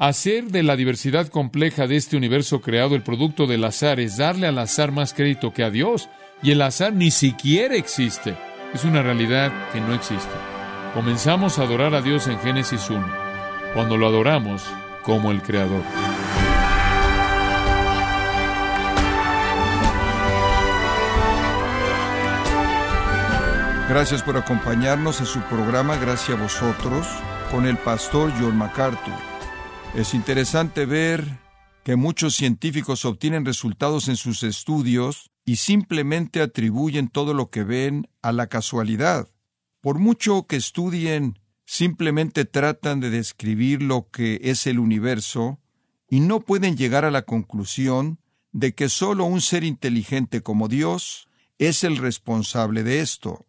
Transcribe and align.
Hacer 0.00 0.44
de 0.44 0.62
la 0.62 0.76
diversidad 0.76 1.26
compleja 1.26 1.88
de 1.88 1.96
este 1.96 2.16
universo 2.16 2.60
creado 2.60 2.94
el 2.94 3.02
producto 3.02 3.48
del 3.48 3.64
azar 3.64 3.98
es 3.98 4.16
darle 4.16 4.46
al 4.46 4.56
azar 4.58 4.92
más 4.92 5.12
crédito 5.12 5.52
que 5.52 5.64
a 5.64 5.70
Dios. 5.70 6.08
Y 6.40 6.52
el 6.52 6.62
azar 6.62 6.92
ni 6.92 7.10
siquiera 7.10 7.74
existe. 7.74 8.36
Es 8.72 8.84
una 8.84 9.02
realidad 9.02 9.52
que 9.72 9.80
no 9.80 9.92
existe. 9.92 10.30
Comenzamos 10.94 11.58
a 11.58 11.62
adorar 11.62 11.96
a 11.96 12.00
Dios 12.00 12.28
en 12.28 12.38
Génesis 12.38 12.88
1, 12.88 13.04
cuando 13.74 13.96
lo 13.96 14.06
adoramos 14.06 14.62
como 15.02 15.32
el 15.32 15.42
Creador. 15.42 15.82
Gracias 23.88 24.22
por 24.22 24.36
acompañarnos 24.36 25.18
en 25.18 25.26
su 25.26 25.40
programa 25.40 25.96
Gracias 25.96 26.38
a 26.38 26.40
vosotros 26.40 27.04
con 27.50 27.66
el 27.66 27.76
pastor 27.78 28.32
John 28.38 28.56
MacArthur. 28.56 29.37
Es 29.94 30.14
interesante 30.14 30.86
ver 30.86 31.38
que 31.82 31.96
muchos 31.96 32.36
científicos 32.36 33.04
obtienen 33.04 33.44
resultados 33.44 34.08
en 34.08 34.16
sus 34.16 34.42
estudios 34.42 35.30
y 35.44 35.56
simplemente 35.56 36.42
atribuyen 36.42 37.08
todo 37.08 37.34
lo 37.34 37.50
que 37.50 37.64
ven 37.64 38.08
a 38.22 38.32
la 38.32 38.48
casualidad. 38.48 39.28
Por 39.80 39.98
mucho 39.98 40.46
que 40.46 40.56
estudien, 40.56 41.38
simplemente 41.64 42.44
tratan 42.44 43.00
de 43.00 43.10
describir 43.10 43.82
lo 43.82 44.10
que 44.10 44.40
es 44.42 44.66
el 44.66 44.78
universo 44.78 45.60
y 46.08 46.20
no 46.20 46.40
pueden 46.40 46.76
llegar 46.76 47.04
a 47.04 47.10
la 47.10 47.22
conclusión 47.22 48.20
de 48.52 48.74
que 48.74 48.88
solo 48.88 49.24
un 49.24 49.40
ser 49.40 49.64
inteligente 49.64 50.42
como 50.42 50.68
Dios 50.68 51.28
es 51.58 51.84
el 51.84 51.96
responsable 51.96 52.82
de 52.82 53.00
esto. 53.00 53.46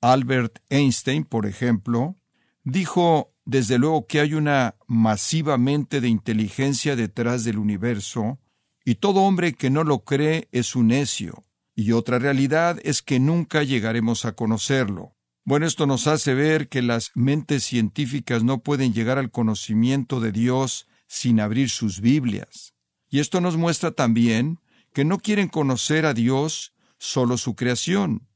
Albert 0.00 0.58
Einstein, 0.68 1.24
por 1.24 1.46
ejemplo, 1.46 2.16
dijo 2.64 3.31
desde 3.44 3.78
luego 3.78 4.06
que 4.06 4.20
hay 4.20 4.34
una 4.34 4.76
masiva 4.86 5.58
mente 5.58 6.00
de 6.00 6.08
inteligencia 6.08 6.96
detrás 6.96 7.44
del 7.44 7.58
universo, 7.58 8.38
y 8.84 8.96
todo 8.96 9.22
hombre 9.22 9.54
que 9.54 9.70
no 9.70 9.84
lo 9.84 10.04
cree 10.04 10.48
es 10.52 10.74
un 10.74 10.88
necio, 10.88 11.44
y 11.74 11.92
otra 11.92 12.18
realidad 12.18 12.78
es 12.82 13.02
que 13.02 13.20
nunca 13.20 13.62
llegaremos 13.62 14.24
a 14.24 14.32
conocerlo. 14.32 15.16
Bueno, 15.44 15.66
esto 15.66 15.86
nos 15.86 16.06
hace 16.06 16.34
ver 16.34 16.68
que 16.68 16.82
las 16.82 17.10
mentes 17.14 17.64
científicas 17.64 18.44
no 18.44 18.62
pueden 18.62 18.92
llegar 18.92 19.18
al 19.18 19.30
conocimiento 19.30 20.20
de 20.20 20.30
Dios 20.30 20.86
sin 21.08 21.40
abrir 21.40 21.68
sus 21.68 22.00
Biblias. 22.00 22.74
Y 23.08 23.18
esto 23.18 23.40
nos 23.40 23.56
muestra 23.56 23.90
también 23.90 24.60
que 24.92 25.04
no 25.04 25.18
quieren 25.18 25.48
conocer 25.48 26.06
a 26.06 26.14
Dios 26.14 26.74
solo 26.98 27.36
su 27.36 27.56
creación. 27.56 28.28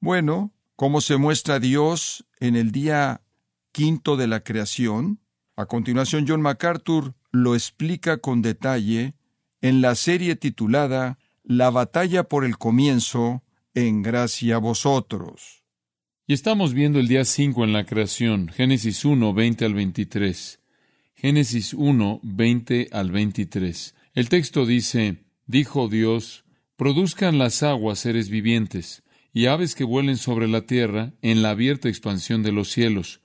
Bueno, 0.00 0.54
¿cómo 0.74 1.00
se 1.00 1.18
muestra 1.18 1.60
Dios 1.60 2.26
en 2.40 2.56
el 2.56 2.72
día 2.72 3.20
quinto 3.74 4.16
de 4.16 4.28
la 4.28 4.40
creación. 4.40 5.18
A 5.56 5.66
continuación, 5.66 6.24
John 6.26 6.40
MacArthur 6.40 7.14
lo 7.32 7.54
explica 7.54 8.18
con 8.18 8.40
detalle 8.40 9.14
en 9.60 9.82
la 9.82 9.96
serie 9.96 10.36
titulada 10.36 11.18
La 11.42 11.70
batalla 11.70 12.24
por 12.24 12.44
el 12.44 12.56
comienzo, 12.56 13.42
en 13.74 14.02
gracia 14.02 14.56
a 14.56 14.58
vosotros. 14.58 15.64
Y 16.26 16.32
estamos 16.32 16.72
viendo 16.72 17.00
el 17.00 17.08
día 17.08 17.24
5 17.24 17.64
en 17.64 17.72
la 17.72 17.84
creación, 17.84 18.48
Génesis 18.48 19.04
1, 19.04 19.34
20 19.34 19.64
al 19.64 19.74
23. 19.74 20.60
Génesis 21.16 21.74
1, 21.74 22.20
20 22.22 22.88
al 22.92 23.10
23. 23.10 23.94
El 24.14 24.28
texto 24.28 24.64
dice, 24.64 25.24
Dijo 25.46 25.88
Dios, 25.88 26.44
produzcan 26.76 27.38
las 27.38 27.64
aguas 27.64 27.98
seres 27.98 28.28
vivientes, 28.28 29.02
y 29.32 29.46
aves 29.46 29.74
que 29.74 29.82
vuelen 29.82 30.16
sobre 30.16 30.46
la 30.46 30.62
tierra 30.62 31.12
en 31.22 31.42
la 31.42 31.50
abierta 31.50 31.88
expansión 31.88 32.44
de 32.44 32.52
los 32.52 32.70
cielos 32.70 33.20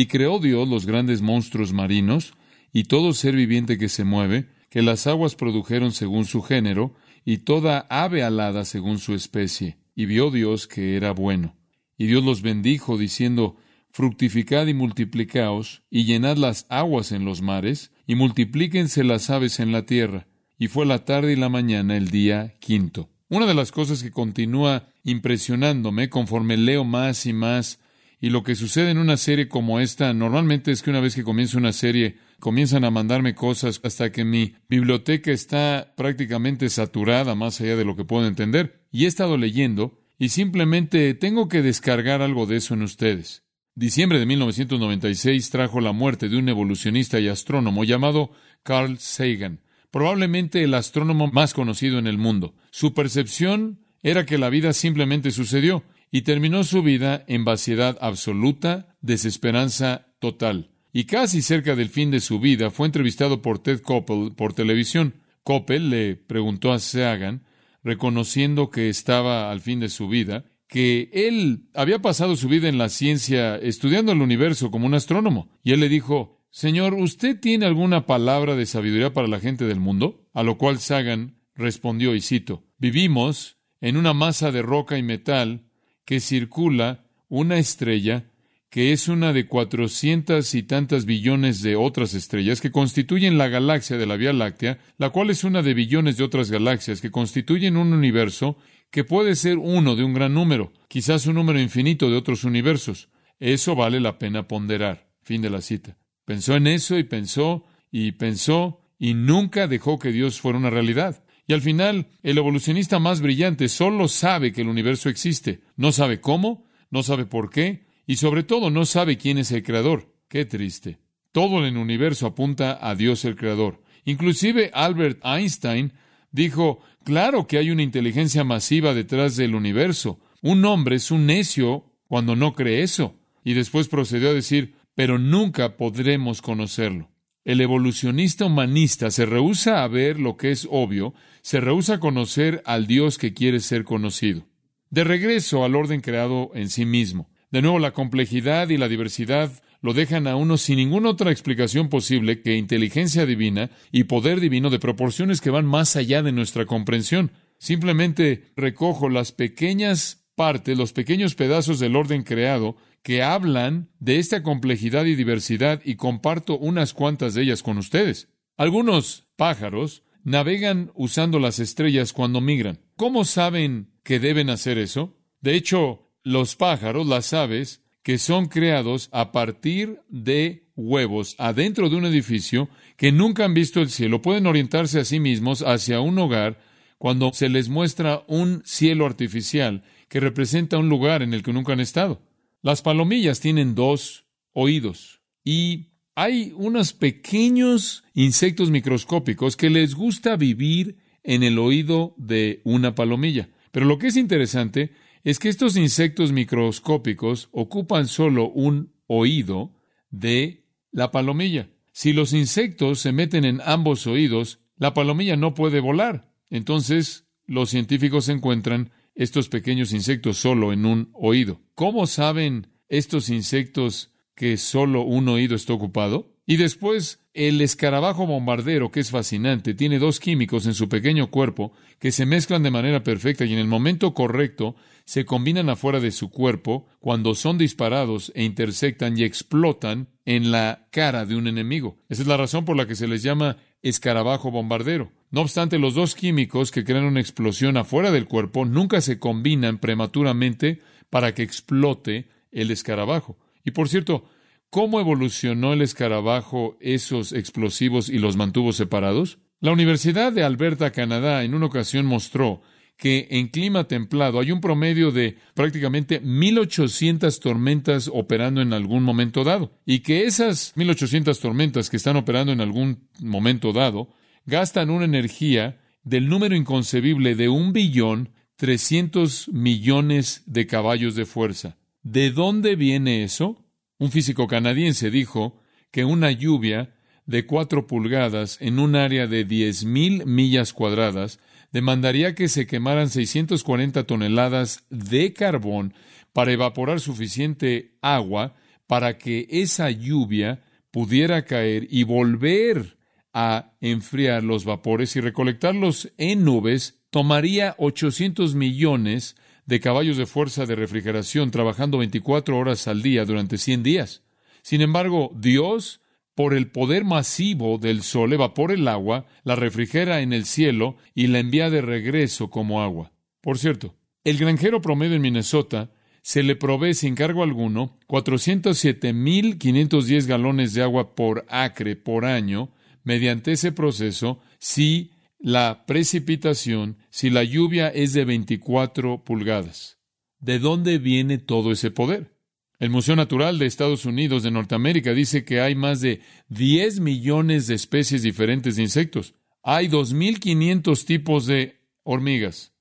y 0.00 0.06
creó 0.06 0.38
Dios 0.38 0.66
los 0.66 0.86
grandes 0.86 1.20
monstruos 1.20 1.74
marinos, 1.74 2.32
y 2.72 2.84
todo 2.84 3.12
ser 3.12 3.36
viviente 3.36 3.76
que 3.76 3.90
se 3.90 4.04
mueve, 4.04 4.48
que 4.70 4.80
las 4.80 5.06
aguas 5.06 5.34
produjeron 5.34 5.92
según 5.92 6.24
su 6.24 6.40
género, 6.40 6.94
y 7.26 7.38
toda 7.44 7.80
ave 7.90 8.22
alada 8.22 8.64
según 8.64 8.98
su 8.98 9.12
especie. 9.12 9.76
Y 9.94 10.06
vio 10.06 10.30
Dios 10.30 10.66
que 10.66 10.96
era 10.96 11.12
bueno. 11.12 11.54
Y 11.98 12.06
Dios 12.06 12.24
los 12.24 12.40
bendijo, 12.40 12.96
diciendo, 12.96 13.58
Fructificad 13.90 14.68
y 14.68 14.72
multiplicaos, 14.72 15.82
y 15.90 16.06
llenad 16.06 16.38
las 16.38 16.64
aguas 16.70 17.12
en 17.12 17.26
los 17.26 17.42
mares, 17.42 17.92
y 18.06 18.14
multiplíquense 18.14 19.04
las 19.04 19.28
aves 19.28 19.60
en 19.60 19.70
la 19.70 19.84
tierra. 19.84 20.28
Y 20.58 20.68
fue 20.68 20.86
la 20.86 21.04
tarde 21.04 21.34
y 21.34 21.36
la 21.36 21.50
mañana 21.50 21.94
el 21.98 22.08
día 22.08 22.54
quinto. 22.58 23.10
Una 23.28 23.44
de 23.44 23.52
las 23.52 23.70
cosas 23.70 24.02
que 24.02 24.12
continúa 24.12 24.88
impresionándome 25.04 26.08
conforme 26.08 26.56
leo 26.56 26.84
más 26.84 27.26
y 27.26 27.34
más 27.34 27.80
y 28.20 28.30
lo 28.30 28.42
que 28.42 28.54
sucede 28.54 28.90
en 28.90 28.98
una 28.98 29.16
serie 29.16 29.48
como 29.48 29.80
esta, 29.80 30.12
normalmente 30.12 30.72
es 30.72 30.82
que 30.82 30.90
una 30.90 31.00
vez 31.00 31.14
que 31.14 31.24
comienza 31.24 31.56
una 31.56 31.72
serie, 31.72 32.18
comienzan 32.38 32.84
a 32.84 32.90
mandarme 32.90 33.34
cosas 33.34 33.80
hasta 33.82 34.12
que 34.12 34.24
mi 34.24 34.54
biblioteca 34.68 35.32
está 35.32 35.94
prácticamente 35.96 36.68
saturada, 36.68 37.34
más 37.34 37.60
allá 37.60 37.76
de 37.76 37.84
lo 37.86 37.96
que 37.96 38.04
puedo 38.04 38.26
entender. 38.26 38.84
Y 38.92 39.04
he 39.04 39.08
estado 39.08 39.38
leyendo 39.38 39.98
y 40.18 40.28
simplemente 40.28 41.14
tengo 41.14 41.48
que 41.48 41.62
descargar 41.62 42.20
algo 42.20 42.44
de 42.44 42.56
eso 42.56 42.74
en 42.74 42.82
ustedes. 42.82 43.44
Diciembre 43.74 44.18
de 44.18 44.26
1996 44.26 45.48
trajo 45.48 45.80
la 45.80 45.92
muerte 45.92 46.28
de 46.28 46.36
un 46.36 46.48
evolucionista 46.50 47.20
y 47.20 47.28
astrónomo 47.28 47.84
llamado 47.84 48.32
Carl 48.62 48.98
Sagan, 48.98 49.60
probablemente 49.90 50.62
el 50.62 50.74
astrónomo 50.74 51.28
más 51.28 51.54
conocido 51.54 51.98
en 51.98 52.06
el 52.06 52.18
mundo. 52.18 52.54
Su 52.70 52.92
percepción 52.92 53.80
era 54.02 54.26
que 54.26 54.36
la 54.36 54.50
vida 54.50 54.74
simplemente 54.74 55.30
sucedió 55.30 55.84
y 56.10 56.22
terminó 56.22 56.64
su 56.64 56.82
vida 56.82 57.24
en 57.28 57.44
vaciedad 57.44 57.96
absoluta, 58.00 58.96
desesperanza 59.00 60.06
total. 60.18 60.70
Y 60.92 61.04
casi 61.04 61.40
cerca 61.40 61.76
del 61.76 61.88
fin 61.88 62.10
de 62.10 62.20
su 62.20 62.40
vida 62.40 62.70
fue 62.70 62.86
entrevistado 62.86 63.42
por 63.42 63.60
Ted 63.60 63.80
Koppel 63.80 64.32
por 64.36 64.52
televisión. 64.54 65.14
Koppel 65.44 65.90
le 65.90 66.16
preguntó 66.16 66.72
a 66.72 66.80
Sagan, 66.80 67.44
reconociendo 67.84 68.70
que 68.70 68.88
estaba 68.88 69.50
al 69.50 69.60
fin 69.60 69.80
de 69.80 69.88
su 69.88 70.08
vida, 70.08 70.44
que 70.66 71.10
él 71.12 71.68
había 71.74 72.00
pasado 72.00 72.36
su 72.36 72.48
vida 72.48 72.68
en 72.68 72.78
la 72.78 72.88
ciencia 72.88 73.56
estudiando 73.56 74.12
el 74.12 74.20
universo 74.20 74.70
como 74.70 74.86
un 74.86 74.94
astrónomo. 74.94 75.48
Y 75.62 75.72
él 75.72 75.80
le 75.80 75.88
dijo, 75.88 76.44
Señor, 76.50 76.94
¿usted 76.94 77.38
tiene 77.38 77.66
alguna 77.66 78.06
palabra 78.06 78.56
de 78.56 78.66
sabiduría 78.66 79.12
para 79.12 79.28
la 79.28 79.40
gente 79.40 79.64
del 79.64 79.80
mundo? 79.80 80.28
A 80.34 80.42
lo 80.42 80.58
cual 80.58 80.78
Sagan 80.78 81.36
respondió, 81.54 82.14
y 82.14 82.20
cito, 82.20 82.64
Vivimos 82.78 83.58
en 83.80 83.96
una 83.96 84.12
masa 84.12 84.50
de 84.50 84.62
roca 84.62 84.98
y 84.98 85.02
metal 85.02 85.69
que 86.04 86.20
circula 86.20 87.04
una 87.28 87.58
estrella 87.58 88.30
que 88.70 88.92
es 88.92 89.08
una 89.08 89.32
de 89.32 89.46
cuatrocientas 89.46 90.54
y 90.54 90.62
tantas 90.62 91.04
billones 91.04 91.60
de 91.60 91.74
otras 91.74 92.14
estrellas 92.14 92.60
que 92.60 92.70
constituyen 92.70 93.36
la 93.36 93.48
galaxia 93.48 93.98
de 93.98 94.06
la 94.06 94.16
Vía 94.16 94.32
Láctea, 94.32 94.78
la 94.96 95.10
cual 95.10 95.30
es 95.30 95.42
una 95.42 95.62
de 95.62 95.74
billones 95.74 96.16
de 96.16 96.22
otras 96.22 96.52
galaxias 96.52 97.00
que 97.00 97.10
constituyen 97.10 97.76
un 97.76 97.92
universo 97.92 98.56
que 98.92 99.02
puede 99.02 99.34
ser 99.34 99.58
uno 99.58 99.96
de 99.96 100.04
un 100.04 100.14
gran 100.14 100.34
número, 100.34 100.72
quizás 100.86 101.26
un 101.26 101.34
número 101.34 101.60
infinito 101.60 102.10
de 102.10 102.16
otros 102.16 102.44
universos. 102.44 103.08
Eso 103.40 103.74
vale 103.74 103.98
la 103.98 104.18
pena 104.18 104.46
ponderar. 104.46 105.10
Fin 105.22 105.42
de 105.42 105.50
la 105.50 105.60
cita. 105.60 105.96
Pensó 106.24 106.54
en 106.56 106.66
eso 106.66 106.96
y 106.96 107.04
pensó 107.04 107.64
y 107.90 108.12
pensó 108.12 108.80
y 108.98 109.14
nunca 109.14 109.66
dejó 109.66 109.98
que 109.98 110.12
Dios 110.12 110.40
fuera 110.40 110.58
una 110.58 110.70
realidad. 110.70 111.24
Y 111.46 111.52
al 111.52 111.60
final, 111.60 112.06
el 112.22 112.38
evolucionista 112.38 112.98
más 112.98 113.20
brillante 113.20 113.68
solo 113.68 114.08
sabe 114.08 114.52
que 114.52 114.60
el 114.60 114.68
universo 114.68 115.08
existe. 115.08 115.60
No 115.76 115.92
sabe 115.92 116.20
cómo, 116.20 116.64
no 116.90 117.02
sabe 117.02 117.26
por 117.26 117.50
qué, 117.50 117.86
y 118.06 118.16
sobre 118.16 118.42
todo 118.42 118.70
no 118.70 118.84
sabe 118.86 119.16
quién 119.16 119.38
es 119.38 119.52
el 119.52 119.62
creador. 119.62 120.14
Qué 120.28 120.44
triste. 120.44 120.98
Todo 121.32 121.58
en 121.58 121.64
el 121.64 121.76
universo 121.76 122.26
apunta 122.26 122.78
a 122.80 122.94
Dios 122.94 123.24
el 123.24 123.36
creador. 123.36 123.82
Inclusive 124.04 124.70
Albert 124.74 125.20
Einstein 125.24 125.92
dijo, 126.32 126.80
claro 127.04 127.46
que 127.46 127.58
hay 127.58 127.70
una 127.70 127.82
inteligencia 127.82 128.44
masiva 128.44 128.94
detrás 128.94 129.36
del 129.36 129.54
universo. 129.54 130.20
Un 130.42 130.64
hombre 130.64 130.96
es 130.96 131.10
un 131.10 131.26
necio 131.26 131.92
cuando 132.06 132.36
no 132.36 132.52
cree 132.52 132.82
eso. 132.82 133.16
Y 133.44 133.54
después 133.54 133.88
procedió 133.88 134.30
a 134.30 134.34
decir, 134.34 134.74
pero 134.94 135.18
nunca 135.18 135.76
podremos 135.76 136.42
conocerlo. 136.42 137.09
El 137.44 137.60
evolucionista 137.60 138.44
humanista 138.44 139.10
se 139.10 139.24
rehúsa 139.24 139.82
a 139.82 139.88
ver 139.88 140.20
lo 140.20 140.36
que 140.36 140.50
es 140.50 140.68
obio, 140.70 141.14
se 141.40 141.60
rehúsa 141.60 141.94
a 141.94 142.00
conocer 142.00 142.62
al 142.66 142.86
Dios 142.86 143.16
que 143.16 143.32
quiere 143.32 143.60
ser 143.60 143.84
conocido. 143.84 144.46
De 144.90 145.04
regreso 145.04 145.64
al 145.64 145.74
orden 145.74 146.00
creado 146.00 146.50
en 146.54 146.68
sí 146.68 146.84
mismo. 146.84 147.30
De 147.50 147.62
nuevo, 147.62 147.78
la 147.78 147.92
complejidad 147.92 148.68
y 148.68 148.76
la 148.76 148.88
diversidad 148.88 149.50
lo 149.80 149.94
dejan 149.94 150.26
a 150.26 150.36
uno 150.36 150.58
sin 150.58 150.76
ninguna 150.76 151.08
otra 151.08 151.30
explicación 151.30 151.88
posible 151.88 152.42
que 152.42 152.56
inteligencia 152.56 153.24
divina 153.24 153.70
y 153.90 154.04
poder 154.04 154.40
divino 154.40 154.68
de 154.68 154.78
proporciones 154.78 155.40
que 155.40 155.50
van 155.50 155.64
más 155.64 155.96
allá 155.96 156.22
de 156.22 156.32
nuestra 156.32 156.66
comprensión. 156.66 157.32
Simplemente 157.58 158.52
recojo 158.56 159.08
las 159.08 159.32
pequeñas 159.32 160.26
partes, 160.34 160.76
los 160.76 160.92
pequeños 160.92 161.34
pedazos 161.34 161.78
del 161.78 161.96
orden 161.96 162.22
creado 162.22 162.76
que 163.02 163.22
hablan 163.22 163.90
de 163.98 164.18
esta 164.18 164.42
complejidad 164.42 165.04
y 165.06 165.14
diversidad 165.14 165.80
y 165.84 165.96
comparto 165.96 166.58
unas 166.58 166.92
cuantas 166.92 167.34
de 167.34 167.42
ellas 167.42 167.62
con 167.62 167.78
ustedes. 167.78 168.28
Algunos 168.56 169.26
pájaros 169.36 170.02
navegan 170.22 170.90
usando 170.94 171.38
las 171.38 171.58
estrellas 171.58 172.12
cuando 172.12 172.40
migran. 172.40 172.80
¿Cómo 172.96 173.24
saben 173.24 173.90
que 174.02 174.20
deben 174.20 174.50
hacer 174.50 174.78
eso? 174.78 175.16
De 175.40 175.54
hecho, 175.54 176.10
los 176.22 176.56
pájaros, 176.56 177.06
las 177.06 177.32
aves, 177.32 177.82
que 178.02 178.18
son 178.18 178.46
creados 178.46 179.08
a 179.12 179.32
partir 179.32 180.00
de 180.08 180.68
huevos 180.76 181.34
adentro 181.38 181.90
de 181.90 181.96
un 181.96 182.06
edificio 182.06 182.68
que 182.96 183.12
nunca 183.12 183.44
han 183.44 183.54
visto 183.54 183.80
el 183.80 183.90
cielo 183.90 184.22
pueden 184.22 184.46
orientarse 184.46 185.00
a 185.00 185.04
sí 185.04 185.20
mismos 185.20 185.62
hacia 185.62 186.00
un 186.00 186.18
hogar 186.18 186.58
cuando 186.98 187.32
se 187.32 187.48
les 187.48 187.68
muestra 187.68 188.24
un 188.26 188.62
cielo 188.64 189.06
artificial 189.06 189.84
que 190.08 190.20
representa 190.20 190.78
un 190.78 190.88
lugar 190.88 191.22
en 191.22 191.34
el 191.34 191.42
que 191.42 191.52
nunca 191.52 191.72
han 191.72 191.80
estado. 191.80 192.22
Las 192.62 192.82
palomillas 192.82 193.40
tienen 193.40 193.74
dos 193.74 194.26
oídos 194.52 195.22
y 195.44 195.90
hay 196.14 196.52
unos 196.56 196.92
pequeños 196.92 198.04
insectos 198.12 198.70
microscópicos 198.70 199.56
que 199.56 199.70
les 199.70 199.94
gusta 199.94 200.36
vivir 200.36 200.98
en 201.22 201.42
el 201.42 201.58
oído 201.58 202.14
de 202.18 202.60
una 202.64 202.94
palomilla. 202.94 203.48
Pero 203.72 203.86
lo 203.86 203.98
que 203.98 204.08
es 204.08 204.16
interesante 204.16 204.92
es 205.24 205.38
que 205.38 205.48
estos 205.48 205.76
insectos 205.76 206.32
microscópicos 206.32 207.48
ocupan 207.52 208.08
solo 208.08 208.50
un 208.50 208.92
oído 209.06 209.72
de 210.10 210.66
la 210.90 211.10
palomilla. 211.10 211.70
Si 211.92 212.12
los 212.12 212.32
insectos 212.32 213.00
se 213.00 213.12
meten 213.12 213.44
en 213.44 213.60
ambos 213.64 214.06
oídos, 214.06 214.60
la 214.76 214.92
palomilla 214.92 215.36
no 215.36 215.54
puede 215.54 215.80
volar. 215.80 216.32
Entonces, 216.50 217.26
los 217.46 217.70
científicos 217.70 218.28
encuentran 218.28 218.92
estos 219.20 219.50
pequeños 219.50 219.92
insectos 219.92 220.38
solo 220.38 220.72
en 220.72 220.86
un 220.86 221.10
oído. 221.12 221.60
¿Cómo 221.74 222.06
saben 222.06 222.68
estos 222.88 223.28
insectos 223.28 224.14
que 224.34 224.56
solo 224.56 225.02
un 225.02 225.28
oído 225.28 225.54
está 225.54 225.74
ocupado? 225.74 226.32
Y 226.46 226.56
después, 226.56 227.20
el 227.34 227.60
escarabajo 227.60 228.26
bombardero, 228.26 228.90
que 228.90 229.00
es 229.00 229.10
fascinante, 229.10 229.74
tiene 229.74 229.98
dos 229.98 230.20
químicos 230.20 230.64
en 230.64 230.72
su 230.72 230.88
pequeño 230.88 231.30
cuerpo 231.30 231.72
que 231.98 232.12
se 232.12 232.24
mezclan 232.24 232.62
de 232.62 232.70
manera 232.70 233.02
perfecta 233.02 233.44
y 233.44 233.52
en 233.52 233.58
el 233.58 233.66
momento 233.66 234.14
correcto 234.14 234.74
se 235.04 235.26
combinan 235.26 235.68
afuera 235.68 236.00
de 236.00 236.12
su 236.12 236.30
cuerpo 236.30 236.88
cuando 236.98 237.34
son 237.34 237.58
disparados 237.58 238.32
e 238.34 238.42
intersectan 238.44 239.18
y 239.18 239.24
explotan 239.24 240.08
en 240.24 240.50
la 240.50 240.88
cara 240.90 241.26
de 241.26 241.36
un 241.36 241.46
enemigo. 241.46 241.98
Esa 242.08 242.22
es 242.22 242.28
la 242.28 242.38
razón 242.38 242.64
por 242.64 242.74
la 242.74 242.86
que 242.86 242.96
se 242.96 243.06
les 243.06 243.22
llama 243.22 243.58
escarabajo 243.82 244.50
bombardero. 244.50 245.12
No 245.30 245.42
obstante, 245.42 245.78
los 245.78 245.94
dos 245.94 246.14
químicos 246.14 246.70
que 246.70 246.84
crean 246.84 247.04
una 247.04 247.20
explosión 247.20 247.76
afuera 247.76 248.10
del 248.10 248.26
cuerpo 248.26 248.64
nunca 248.64 249.00
se 249.00 249.18
combinan 249.18 249.78
prematuramente 249.78 250.80
para 251.08 251.34
que 251.34 251.42
explote 251.42 252.28
el 252.50 252.70
escarabajo. 252.70 253.38
Y 253.64 253.70
por 253.70 253.88
cierto, 253.88 254.24
¿Cómo 254.70 255.00
evolucionó 255.00 255.72
el 255.72 255.82
escarabajo 255.82 256.76
esos 256.80 257.32
explosivos 257.32 258.08
y 258.08 258.18
los 258.18 258.36
mantuvo 258.36 258.72
separados? 258.72 259.38
La 259.60 259.72
Universidad 259.72 260.32
de 260.32 260.44
Alberta, 260.44 260.92
Canadá, 260.92 261.42
en 261.42 261.54
una 261.54 261.66
ocasión 261.66 262.06
mostró 262.06 262.62
que 262.96 263.26
en 263.32 263.48
clima 263.48 263.88
templado 263.88 264.38
hay 264.38 264.52
un 264.52 264.60
promedio 264.60 265.10
de 265.10 265.38
prácticamente 265.54 266.20
1800 266.20 267.40
tormentas 267.40 268.08
operando 268.14 268.62
en 268.62 268.72
algún 268.72 269.02
momento 269.02 269.42
dado, 269.42 269.72
y 269.84 270.00
que 270.00 270.24
esas 270.24 270.72
1800 270.76 271.40
tormentas 271.40 271.90
que 271.90 271.96
están 271.96 272.16
operando 272.16 272.52
en 272.52 272.60
algún 272.60 273.08
momento 273.18 273.72
dado 273.72 274.10
gastan 274.50 274.90
una 274.90 275.06
energía 275.06 275.80
del 276.02 276.28
número 276.28 276.54
inconcebible 276.54 277.34
de 277.34 277.48
un 277.48 277.72
billón 277.72 278.30
300 278.56 279.48
millones 279.48 280.42
de 280.44 280.66
caballos 280.66 281.14
de 281.14 281.24
fuerza. 281.24 281.78
¿De 282.02 282.30
dónde 282.30 282.76
viene 282.76 283.22
eso? 283.22 283.64
Un 283.98 284.10
físico 284.10 284.46
canadiense 284.46 285.10
dijo 285.10 285.62
que 285.90 286.04
una 286.04 286.30
lluvia 286.30 286.94
de 287.24 287.46
cuatro 287.46 287.86
pulgadas 287.86 288.58
en 288.60 288.78
un 288.78 288.96
área 288.96 289.26
de 289.26 289.44
diez 289.44 289.84
mil 289.84 290.26
millas 290.26 290.72
cuadradas 290.72 291.38
demandaría 291.72 292.34
que 292.34 292.48
se 292.48 292.66
quemaran 292.66 293.08
640 293.08 294.04
toneladas 294.04 294.84
de 294.90 295.32
carbón 295.32 295.94
para 296.32 296.52
evaporar 296.52 297.00
suficiente 297.00 297.96
agua 298.02 298.54
para 298.86 299.16
que 299.16 299.46
esa 299.50 299.90
lluvia 299.90 300.62
pudiera 300.90 301.44
caer 301.44 301.86
y 301.90 302.02
volver 302.02 302.99
a 303.32 303.72
enfriar 303.80 304.42
los 304.42 304.64
vapores 304.64 305.14
y 305.16 305.20
recolectarlos 305.20 306.12
en 306.18 306.44
nubes, 306.44 307.00
tomaría 307.10 307.74
800 307.78 308.54
millones 308.54 309.36
de 309.66 309.80
caballos 309.80 310.16
de 310.16 310.26
fuerza 310.26 310.66
de 310.66 310.74
refrigeración 310.74 311.50
trabajando 311.50 311.98
24 311.98 312.58
horas 312.58 312.88
al 312.88 313.02
día 313.02 313.24
durante 313.24 313.58
100 313.58 313.82
días. 313.82 314.22
Sin 314.62 314.80
embargo, 314.80 315.32
Dios, 315.36 316.00
por 316.34 316.54
el 316.54 316.70
poder 316.70 317.04
masivo 317.04 317.76
del 317.78 318.02
sol, 318.02 318.32
evapora 318.32 318.74
el 318.74 318.88
agua, 318.88 319.26
la 319.44 319.54
refrigera 319.56 320.22
en 320.22 320.32
el 320.32 320.44
cielo 320.44 320.96
y 321.14 321.28
la 321.28 321.38
envía 321.38 321.70
de 321.70 321.82
regreso 321.82 322.50
como 322.50 322.82
agua. 322.82 323.12
Por 323.40 323.58
cierto, 323.58 323.94
el 324.24 324.38
granjero 324.38 324.82
promedio 324.82 325.14
en 325.16 325.22
Minnesota 325.22 325.90
se 326.22 326.42
le 326.42 326.56
provee 326.56 326.94
sin 326.94 327.14
cargo 327.14 327.42
alguno 327.42 327.94
407.510 328.08 330.26
galones 330.26 330.74
de 330.74 330.82
agua 330.82 331.14
por 331.14 331.46
acre 331.48 331.96
por 331.96 332.26
año 332.26 332.70
mediante 333.10 333.50
ese 333.50 333.72
proceso 333.72 334.38
si 334.60 335.10
la 335.40 335.84
precipitación 335.84 336.98
si 337.10 337.28
la 337.28 337.42
lluvia 337.42 337.88
es 337.88 338.12
de 338.12 338.24
24 338.24 339.24
pulgadas. 339.24 339.98
¿De 340.38 340.60
dónde 340.60 340.98
viene 340.98 341.38
todo 341.38 341.72
ese 341.72 341.90
poder? 341.90 342.36
El 342.78 342.90
Museo 342.90 343.16
Natural 343.16 343.58
de 343.58 343.66
Estados 343.66 344.04
Unidos 344.04 344.44
de 344.44 344.52
Norteamérica 344.52 345.12
dice 345.12 345.44
que 345.44 345.60
hay 345.60 345.74
más 345.74 346.00
de 346.00 346.20
10 346.50 347.00
millones 347.00 347.66
de 347.66 347.74
especies 347.74 348.22
diferentes 348.22 348.76
de 348.76 348.82
insectos. 348.82 349.34
Hay 349.64 349.88
2.500 349.88 351.04
tipos 351.04 351.46
de 351.46 351.80
hormigas. 352.04 352.74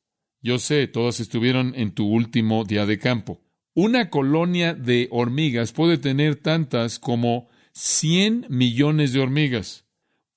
Yo 0.44 0.60
sé, 0.60 0.86
todas 0.86 1.20
estuvieron 1.20 1.74
en 1.76 1.92
tu 1.92 2.06
último 2.06 2.66
día 2.66 2.86
de 2.86 3.00
campo. 3.00 3.42
Una 3.74 4.12
colonia 4.12 4.76
de 4.76 5.08
hormigas 5.10 5.72
puede 5.72 5.98
tener 5.98 6.36
tantas 6.36 7.00
como 7.00 7.50
100 7.74 8.46
millones 8.48 9.12
de 9.12 9.22
hormigas. 9.22 9.89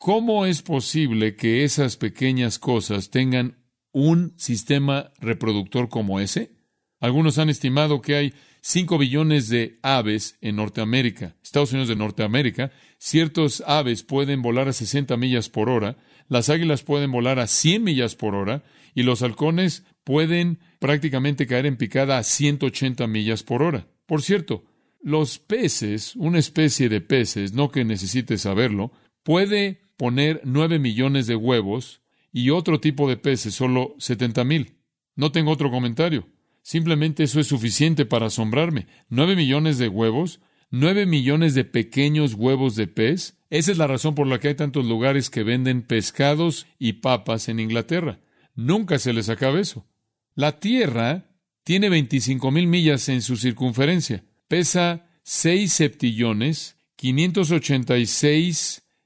¿Cómo 0.05 0.47
es 0.47 0.63
posible 0.63 1.37
que 1.37 1.63
esas 1.63 1.97
pequeñas 1.97 2.59
cosas 2.59 3.11
tengan 3.11 3.63
un 3.93 4.35
sistema 4.37 5.13
reproductor 5.21 5.89
como 5.89 6.19
ese? 6.19 6.57
Algunos 6.99 7.39
han 7.39 7.49
estimado 7.49 8.01
que 8.03 8.17
hay 8.17 8.35
5 8.63 8.99
billones 8.99 9.49
de 9.49 9.79
aves 9.81 10.39
en 10.41 10.57
Norteamérica, 10.57 11.37
Estados 11.41 11.71
Unidos 11.71 11.87
de 11.87 11.95
Norteamérica. 11.95 12.73
Ciertos 12.99 13.63
aves 13.65 14.03
pueden 14.03 14.43
volar 14.43 14.67
a 14.67 14.73
60 14.73 15.17
millas 15.17 15.49
por 15.49 15.71
hora, 15.71 15.99
las 16.27 16.49
águilas 16.49 16.83
pueden 16.83 17.13
volar 17.13 17.39
a 17.39 17.47
100 17.47 17.85
millas 17.85 18.17
por 18.17 18.35
hora 18.35 18.65
y 18.97 19.05
los 19.05 19.23
halcones 19.23 19.85
pueden 20.03 20.59
prácticamente 20.81 21.47
caer 21.47 21.67
en 21.67 21.77
picada 21.77 22.19
a 22.19 22.25
180 22.25 23.07
millas 23.07 23.45
por 23.45 23.63
hora. 23.63 23.87
Por 24.07 24.23
cierto, 24.23 24.65
los 25.01 25.39
peces, 25.39 26.17
una 26.17 26.41
especie 26.41 26.89
de 26.89 27.01
peces, 27.01 27.53
no 27.53 27.71
que 27.71 27.85
necesites 27.85 28.43
saberlo, 28.43 28.91
puede 29.23 29.82
poner 29.97 30.41
nueve 30.45 30.79
millones 30.79 31.27
de 31.27 31.37
huevos 31.37 32.01
y 32.33 32.51
otro 32.51 32.81
tipo 32.81 33.09
de 33.09 33.17
peces 33.17 33.55
solo 33.55 33.95
setenta 33.99 34.45
mil. 34.45 34.79
No 35.15 35.33
tengo 35.33 35.51
otro 35.51 35.71
comentario. 35.71 36.29
Simplemente 36.63 37.25
eso 37.25 37.41
es 37.41 37.49
suficiente 37.49 38.07
para 38.07 38.27
asombrarme. 38.27 38.87
Nueve 39.09 39.37
millones 39.37 39.79
de 39.79 39.89
huevos, 39.89 40.41
nueve 40.71 41.07
millones 41.07 41.55
de 41.55 41.65
pequeños 41.65 42.35
huevos 42.35 42.77
de 42.77 42.87
pez. 42.87 43.37
Esa 43.51 43.73
es 43.73 43.79
la 43.79 43.87
razón 43.87 44.15
por 44.15 44.27
la 44.27 44.41
que 44.41 44.49
hay 44.49 44.55
tantos 44.55 44.87
lugares 44.87 45.29
que 45.29 45.43
venden 45.43 45.83
pescados 45.83 46.67
y 46.79 46.95
papas 46.95 47.49
en 47.49 47.61
Inglaterra. 47.61 48.21
Nunca 48.55 48.99
se 48.99 49.13
les 49.13 49.29
acaba 49.29 49.61
eso. 49.61 49.87
La 50.35 50.61
Tierra 50.61 51.37
tiene 51.65 51.91
veinticinco 51.91 52.51
mil 52.51 52.67
millas 52.67 53.09
en 53.09 53.23
su 53.23 53.37
circunferencia. 53.37 54.25
Pesa 54.49 55.07
seis 55.23 55.75
septillones, 55.75 56.77
quinientos 56.97 57.51
ochenta 57.51 57.99
y 57.99 58.07